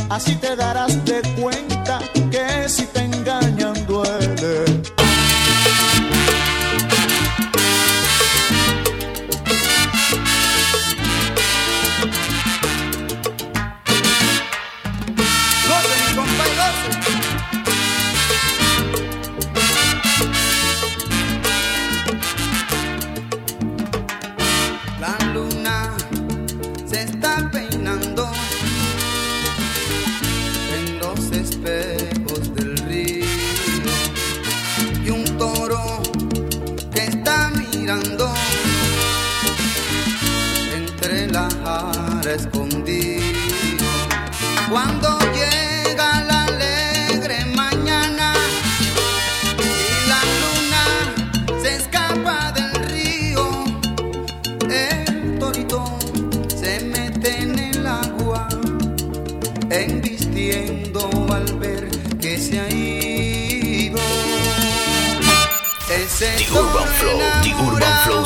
así 0.10 0.36
te 0.36 0.56
darás 0.56 0.94
de 1.06 1.22
cuenta. 1.40 1.71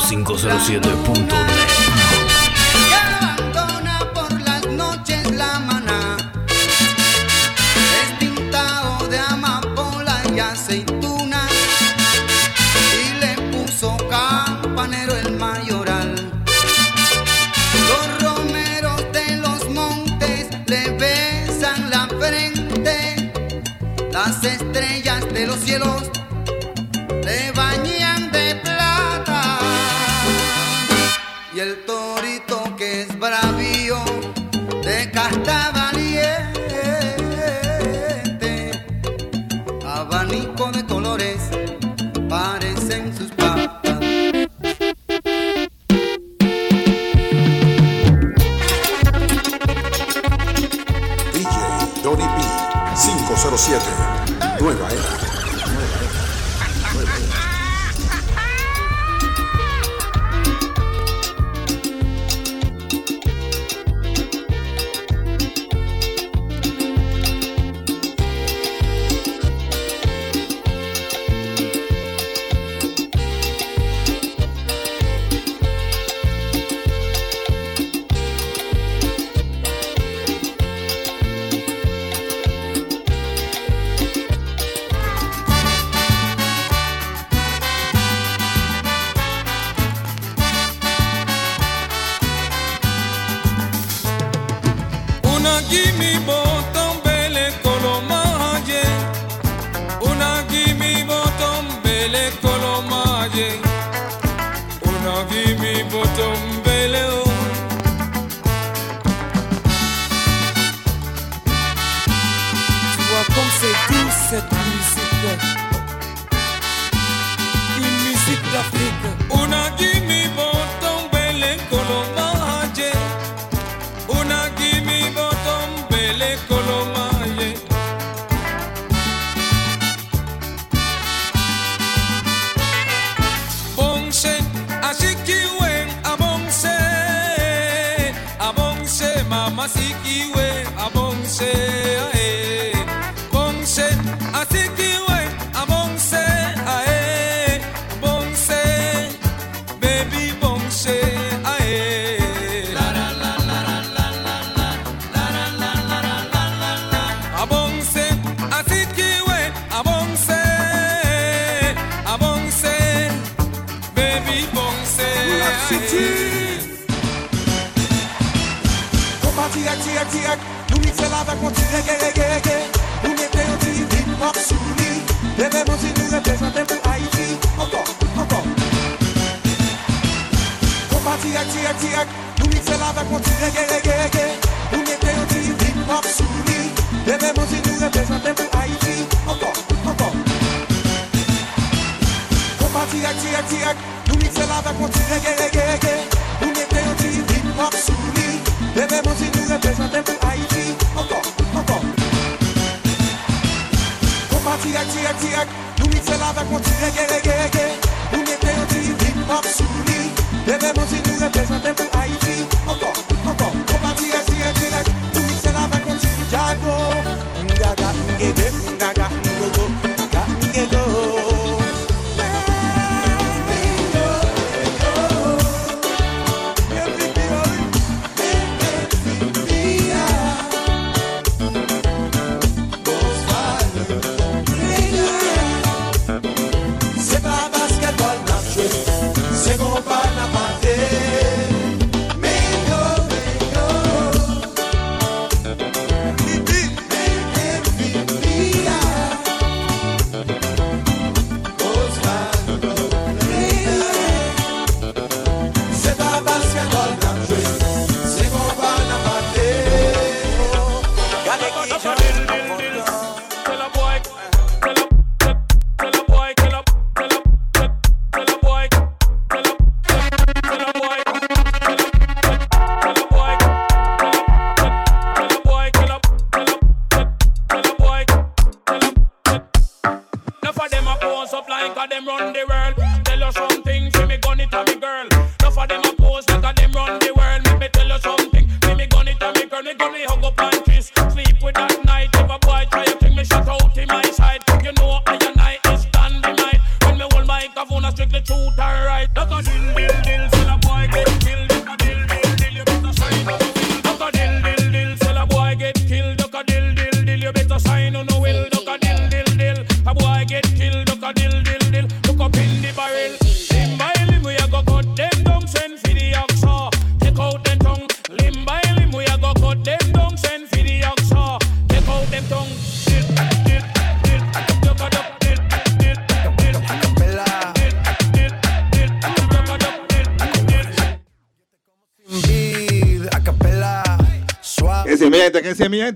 507.10 0.06 1.55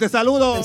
te 0.00 0.08
saludo. 0.08 0.56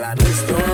la 0.00 0.14
nuestra. 0.14 0.69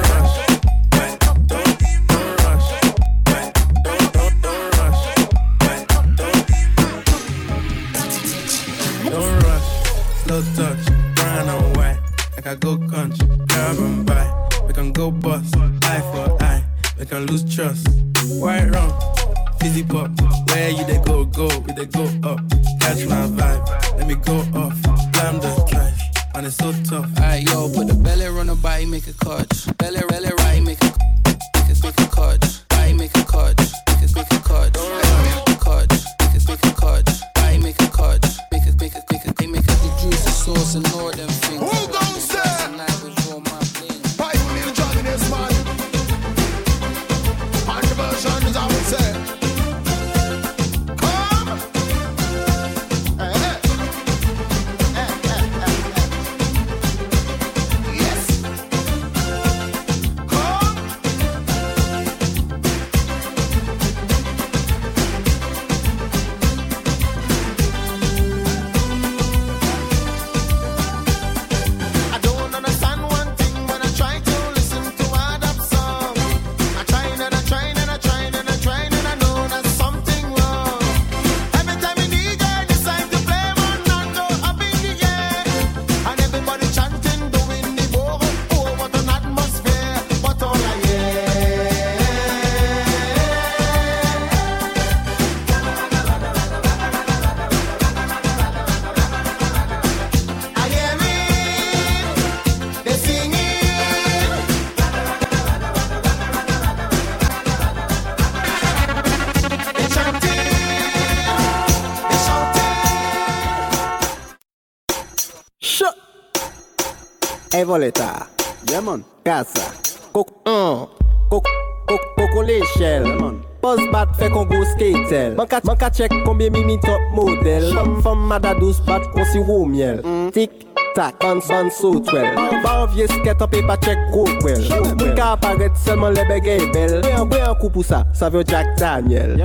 Evoleta, 117.57 118.29
Yemon, 118.69 119.03
Kasa, 119.25 119.73
Kok, 120.13 120.29
An, 120.45 120.89
Kok, 121.31 121.47
Kok, 121.89 122.03
Koko 122.17 122.43
l'echel, 122.43 123.07
Yemon. 123.07 123.41
Boss 123.63 123.81
bat 123.91 124.13
fè 124.21 124.29
kon 124.29 124.45
go 124.51 124.61
skatel 124.75 125.39
Man 125.41 125.79
ka 125.81 125.89
chek 125.89 126.13
konbyen 126.27 126.53
mi 126.53 126.61
mi 126.69 126.77
top 126.85 127.01
model 127.17 127.65
Fèm 127.73 127.97
fèm 128.05 128.27
mada 128.29 128.53
dous 128.61 128.77
bat 128.85 129.09
kon 129.15 129.25
si 129.33 129.41
wou 129.41 129.65
miel. 129.65 130.03
Mm. 130.05 130.29
Tik 130.37 130.76
tak, 130.97 131.19
ban 131.21 131.43
ban 131.45 131.71
sou 131.77 132.01
twel 132.01 132.27
Ban 132.65 132.87
vie 132.95 133.07
sket 133.13 133.45
an 133.45 133.53
pe 133.53 133.61
pa 133.69 133.77
chek 133.85 134.01
kou 134.15 134.27
kwel 134.41 134.65
Moun 134.73 135.13
ka 135.19 135.35
aparet 135.37 135.77
selman 135.85 136.17
lebe 136.17 136.41
gen 136.45 136.67
bel 136.75 136.99
Bwe 137.05 137.13
an 137.21 137.31
bwe 137.31 137.43
an 137.45 137.57
kou 137.61 137.71
pou 137.77 137.87
sa, 137.87 138.03
sa 138.17 138.33
vyo 138.33 138.43
Jack 138.47 138.73
Daniel. 138.81 139.37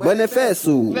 Bwene 0.00 0.26
fè 0.32 0.48
sou 0.56 0.96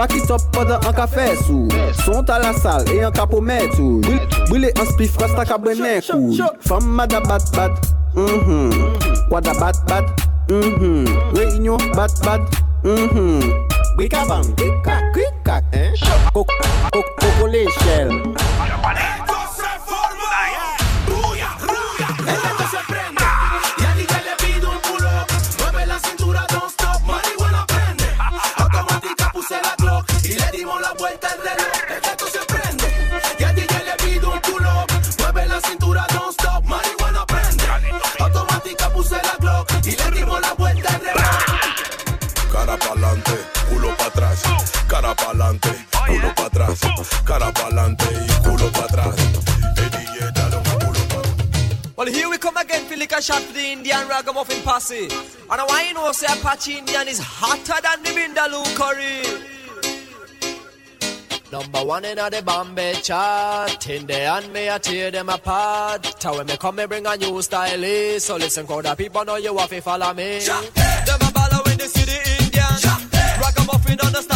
Pakisop 0.00 0.48
podan 0.56 0.80
an 0.88 0.96
ka 0.96 1.06
fè 1.10 1.30
sou 1.44 1.68
Sont 2.02 2.32
a 2.32 2.40
la 2.42 2.56
sal 2.56 2.88
e 2.94 3.02
an 3.04 3.14
ka 3.14 3.28
pou 3.28 3.44
mè 3.44 3.60
tou 3.76 4.00
Bwile 4.48 4.72
an 4.80 4.88
spi 4.94 5.10
fras 5.12 5.36
tak 5.36 5.52
a 5.52 5.60
bwene 5.60 6.00
kou 6.08 6.32
Fam 6.64 6.94
mada 6.96 7.20
bat 7.20 7.42
bat. 7.56 7.70
Mm-hmm. 8.14 9.30
Wada 9.30 9.54
bat 9.54 9.76
bat. 9.86 10.04
Mm-hmm. 10.48 11.36
Reunion 11.36 11.78
bat 11.94 12.12
bat. 12.24 12.40
Mm-hmm. 12.84 13.73
Wicca 13.96 14.24
bang, 14.26 14.44
wicca, 14.58 15.12
Cook, 16.32 16.48
cook, 16.48 16.48
cook, 16.92 17.06
coco, 17.20 17.46
l'échelle. 17.46 18.10
atrás, 44.34 44.72
cara 44.88 45.14
pa'lante, 45.14 45.70
culo 46.06 46.34
pa' 46.34 46.46
atrás, 46.46 46.80
cara 47.24 47.52
pa'lante 47.52 48.04
y 48.04 48.42
culo 48.42 48.70
pa' 48.72 48.84
atrás. 48.84 49.14
Well, 51.96 52.08
here 52.08 52.28
we 52.28 52.38
come 52.38 52.56
again 52.56 52.84
for 52.86 52.96
liquor 52.96 53.22
shot 53.22 53.40
for 53.40 53.52
the 53.52 53.72
Indian 53.72 54.08
ragamuffin 54.08 54.62
posse. 54.62 55.08
And 55.48 55.60
I 55.60 55.64
want 55.64 55.86
you 55.86 55.94
know, 55.94 56.10
say 56.10 56.26
Apache 56.26 56.78
Indian 56.78 57.06
is 57.06 57.20
hotter 57.20 57.80
than 57.80 58.02
the 58.02 58.10
Vindaloo 58.10 58.64
curry. 58.74 59.22
Number 61.52 61.84
one 61.84 62.04
in 62.04 62.16
the 62.16 62.42
Bombay 62.44 62.94
chart. 62.94 63.88
In 63.88 64.06
the 64.06 64.14
hand, 64.14 64.52
me 64.52 64.68
I 64.68 64.78
tear 64.78 65.12
them 65.12 65.28
apart. 65.28 66.02
Tell 66.18 66.36
when 66.36 66.46
me 66.46 66.56
come, 66.56 66.74
me 66.74 66.86
bring 66.86 67.06
a 67.06 67.16
new 67.16 67.40
style. 67.42 68.18
So 68.18 68.36
listen, 68.38 68.66
crowd 68.66 68.86
of 68.86 68.98
people 68.98 69.24
know 69.24 69.36
you 69.36 69.56
have 69.56 69.70
to 69.70 69.80
follow 69.80 70.12
me. 70.14 70.40
Them 70.40 70.64
a 70.64 71.30
baller 71.30 71.64
when 71.64 71.78
they 71.78 71.86
see 71.86 72.04
the 72.04 72.42
Indian. 72.42 72.63
I'm 73.66 73.80
on 74.04 74.12
the 74.12 74.33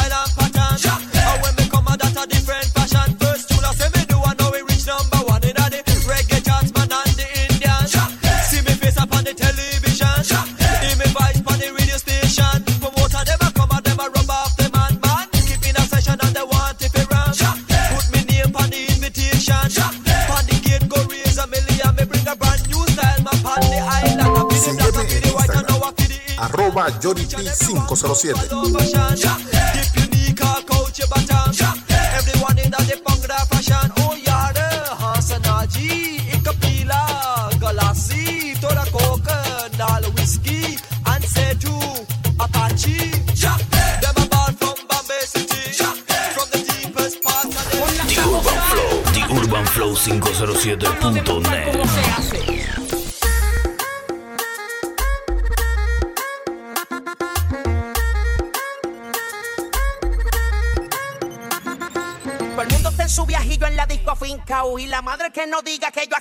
Johnny 27.00 27.26
P507. 27.26 29.57
madre 65.18 65.32
que 65.32 65.46
no 65.46 65.62
diga 65.62 65.90
que 65.90 66.06
yo 66.06 66.16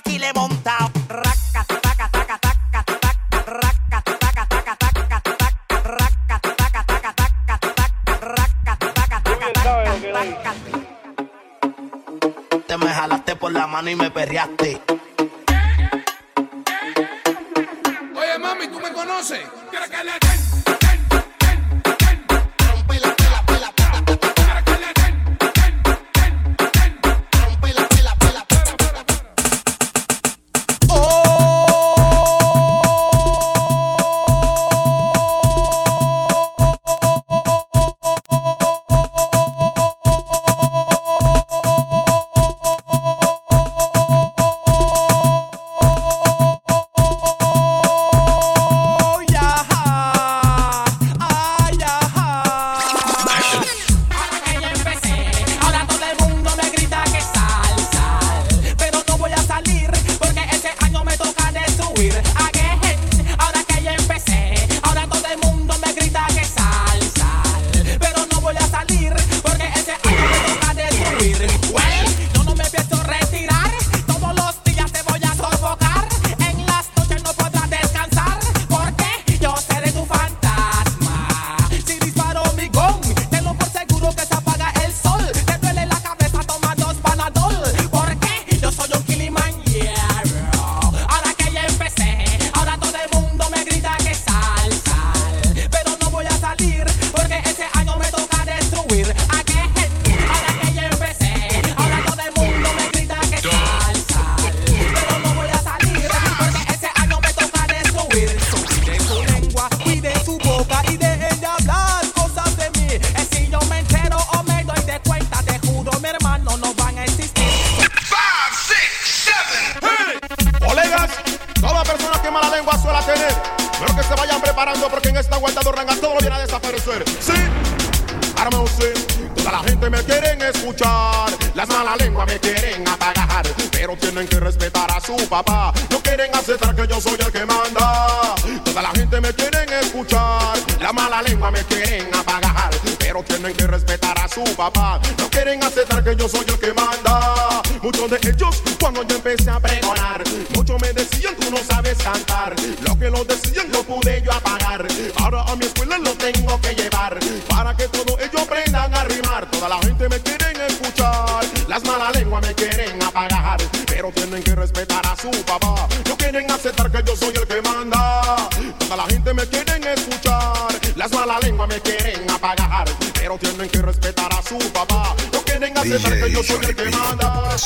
su 165.20 165.30
papá. 165.44 165.88
No 166.06 166.16
quieren 166.16 166.50
aceptar 166.50 166.90
que 166.90 167.02
yo 167.04 167.16
soy 167.16 167.34
el 167.34 167.46
que 167.46 167.60
manda. 167.62 168.48
Toda 168.78 168.96
la 168.96 169.06
gente 169.06 169.34
me 169.34 169.46
quieren 169.46 169.84
escuchar, 169.84 170.68
las 170.96 171.10
malas 171.12 171.42
lenguas 171.42 171.68
me 171.68 171.80
quieren 171.80 172.30
apagar, 172.30 172.88
pero 173.14 173.36
tienen 173.38 173.68
que 173.68 173.82
respetar 173.82 174.32
a 174.32 174.42
su 174.42 174.58
papá. 174.72 175.14
No 175.32 175.40
quieren 175.42 175.76
aceptar 175.76 176.12
DJ 176.12 176.24
que 176.24 176.32
yo 176.32 176.42
soy 176.42 176.64
el 176.64 176.76
que 176.76 176.90
manda. 176.90 177.56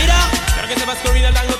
Mira, 0.00 0.30
creo 0.56 0.68
que 0.68 0.80
se 0.80 0.86
va 0.86 0.92
a 0.92 1.57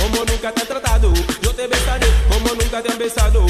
como 0.00 0.24
nunca 0.24 0.50
te 0.52 0.64
tratado. 0.64 1.12
eu 1.42 1.52
te 1.52 1.66
besaré 1.66 2.06
como 2.28 2.54
nunca 2.54 2.82
te 2.82 2.92
beijado. 2.96 3.44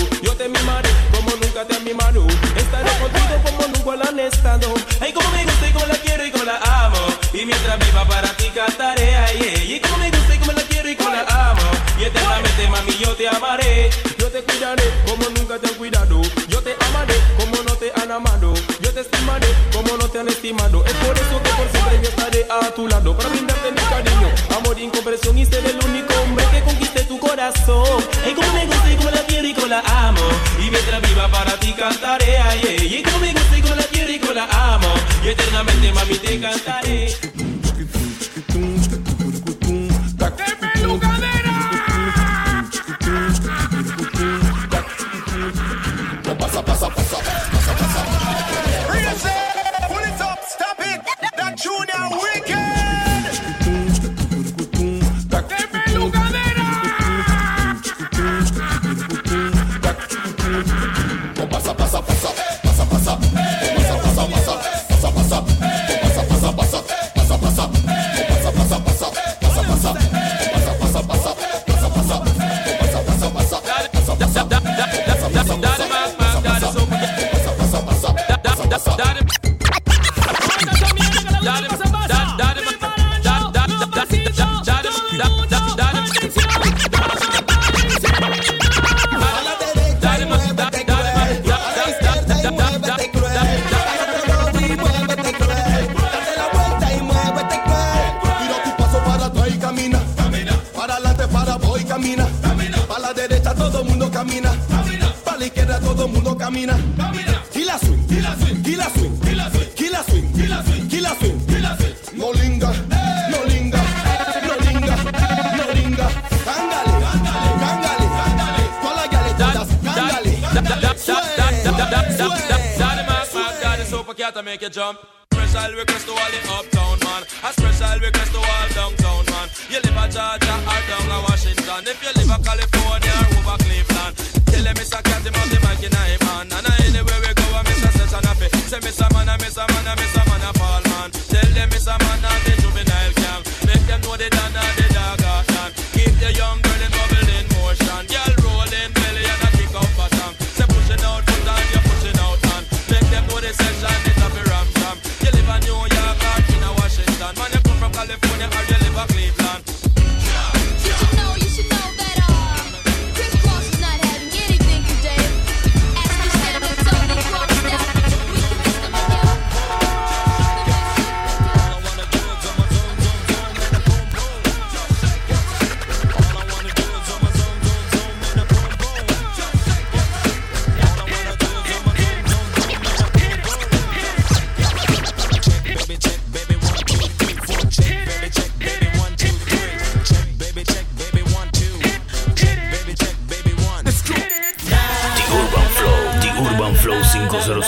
para 31.28 31.58
ti 31.58 31.72
cantaré, 31.72 32.38
ay, 32.38 32.98
y 32.98 33.10
conmigo 33.10 33.40
sigo 33.52 33.74
la 33.74 33.82
quiero 33.84 34.12
y 34.12 34.18
con 34.18 34.34
la 34.34 34.44
amo, 34.44 34.92
y 35.24 35.28
eternamente 35.28 35.92
mami 35.92 36.14
te 36.14 36.40
cantaré. 36.40 37.29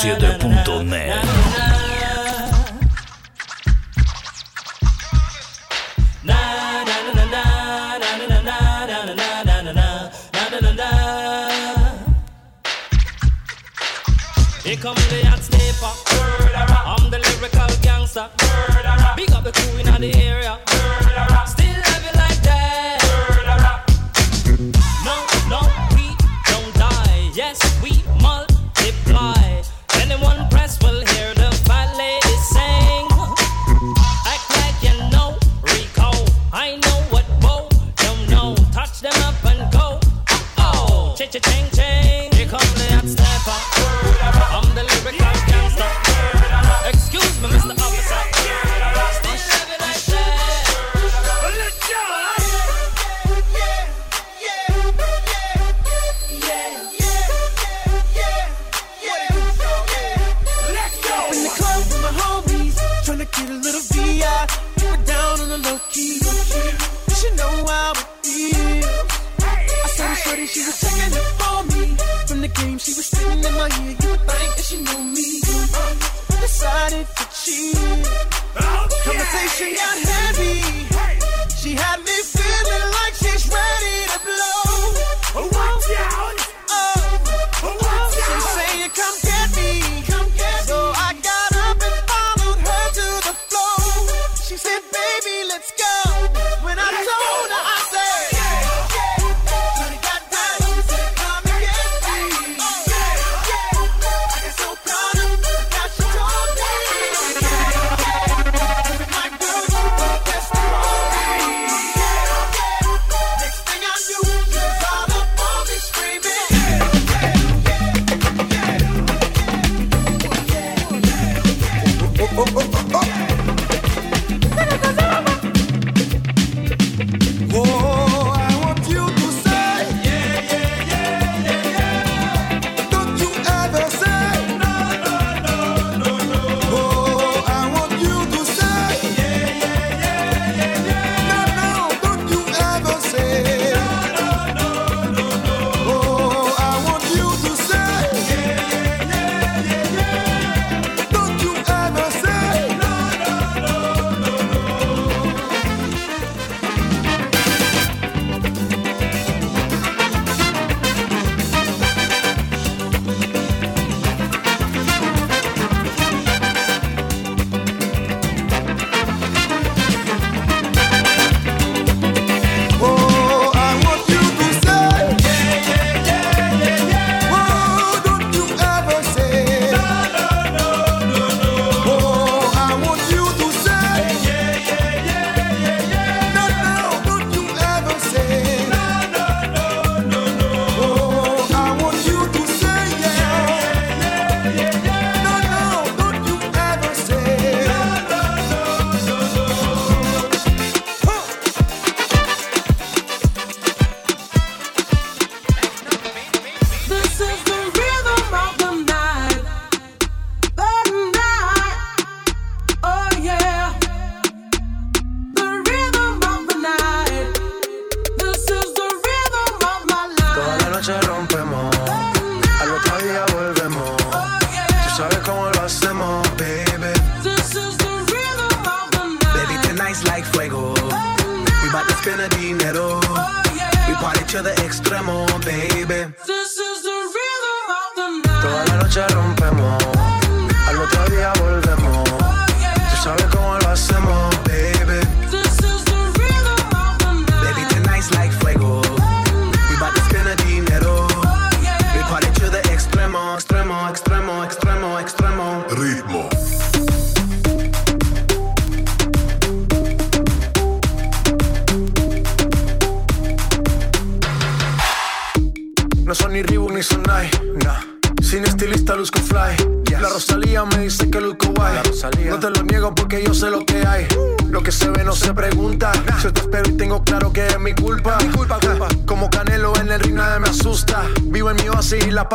consider 0.03 0.32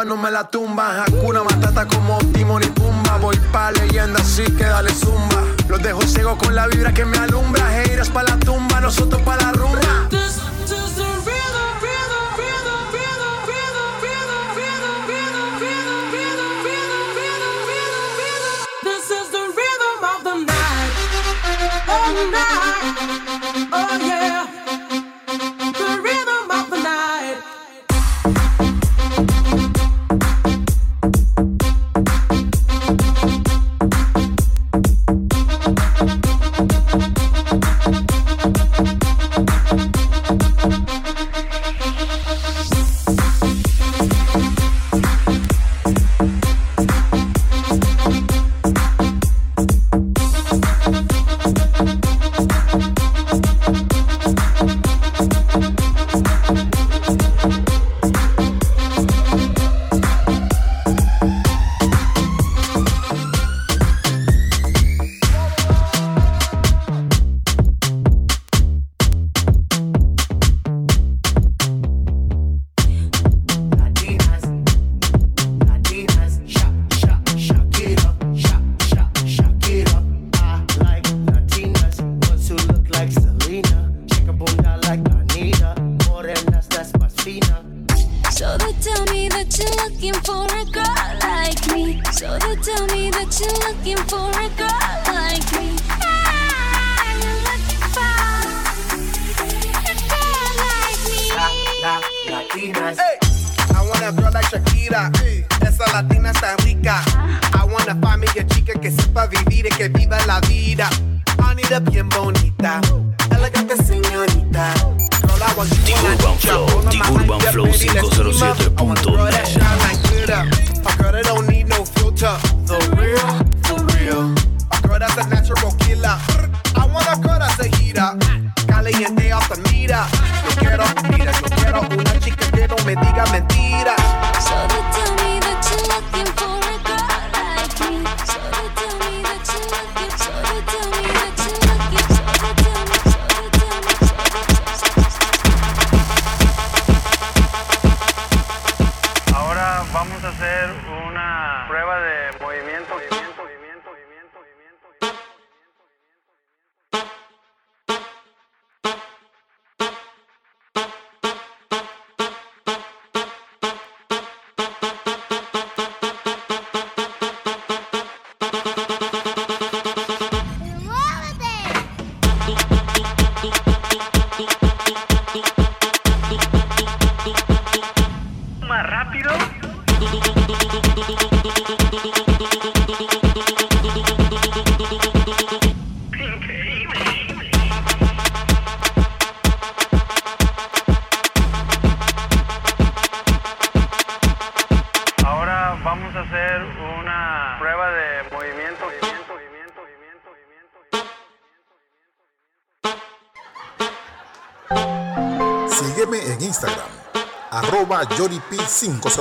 no 0.06 0.18
me 0.18 0.32
la 0.32 0.44
tumba. 0.44 1.04
Hakuna 1.04 1.44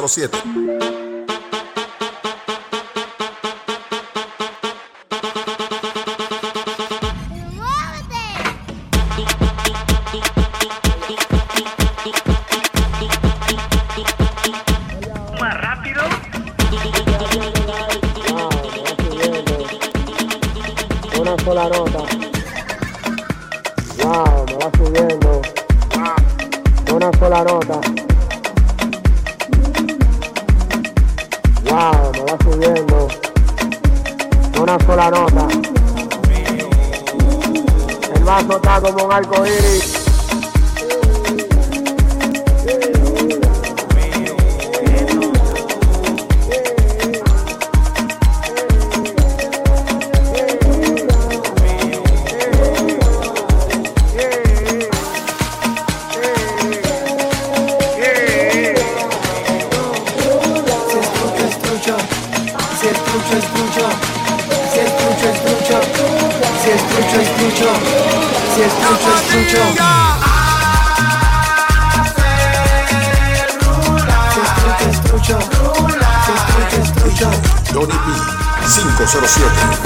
607 0.09 0.45
007. 79.25 79.86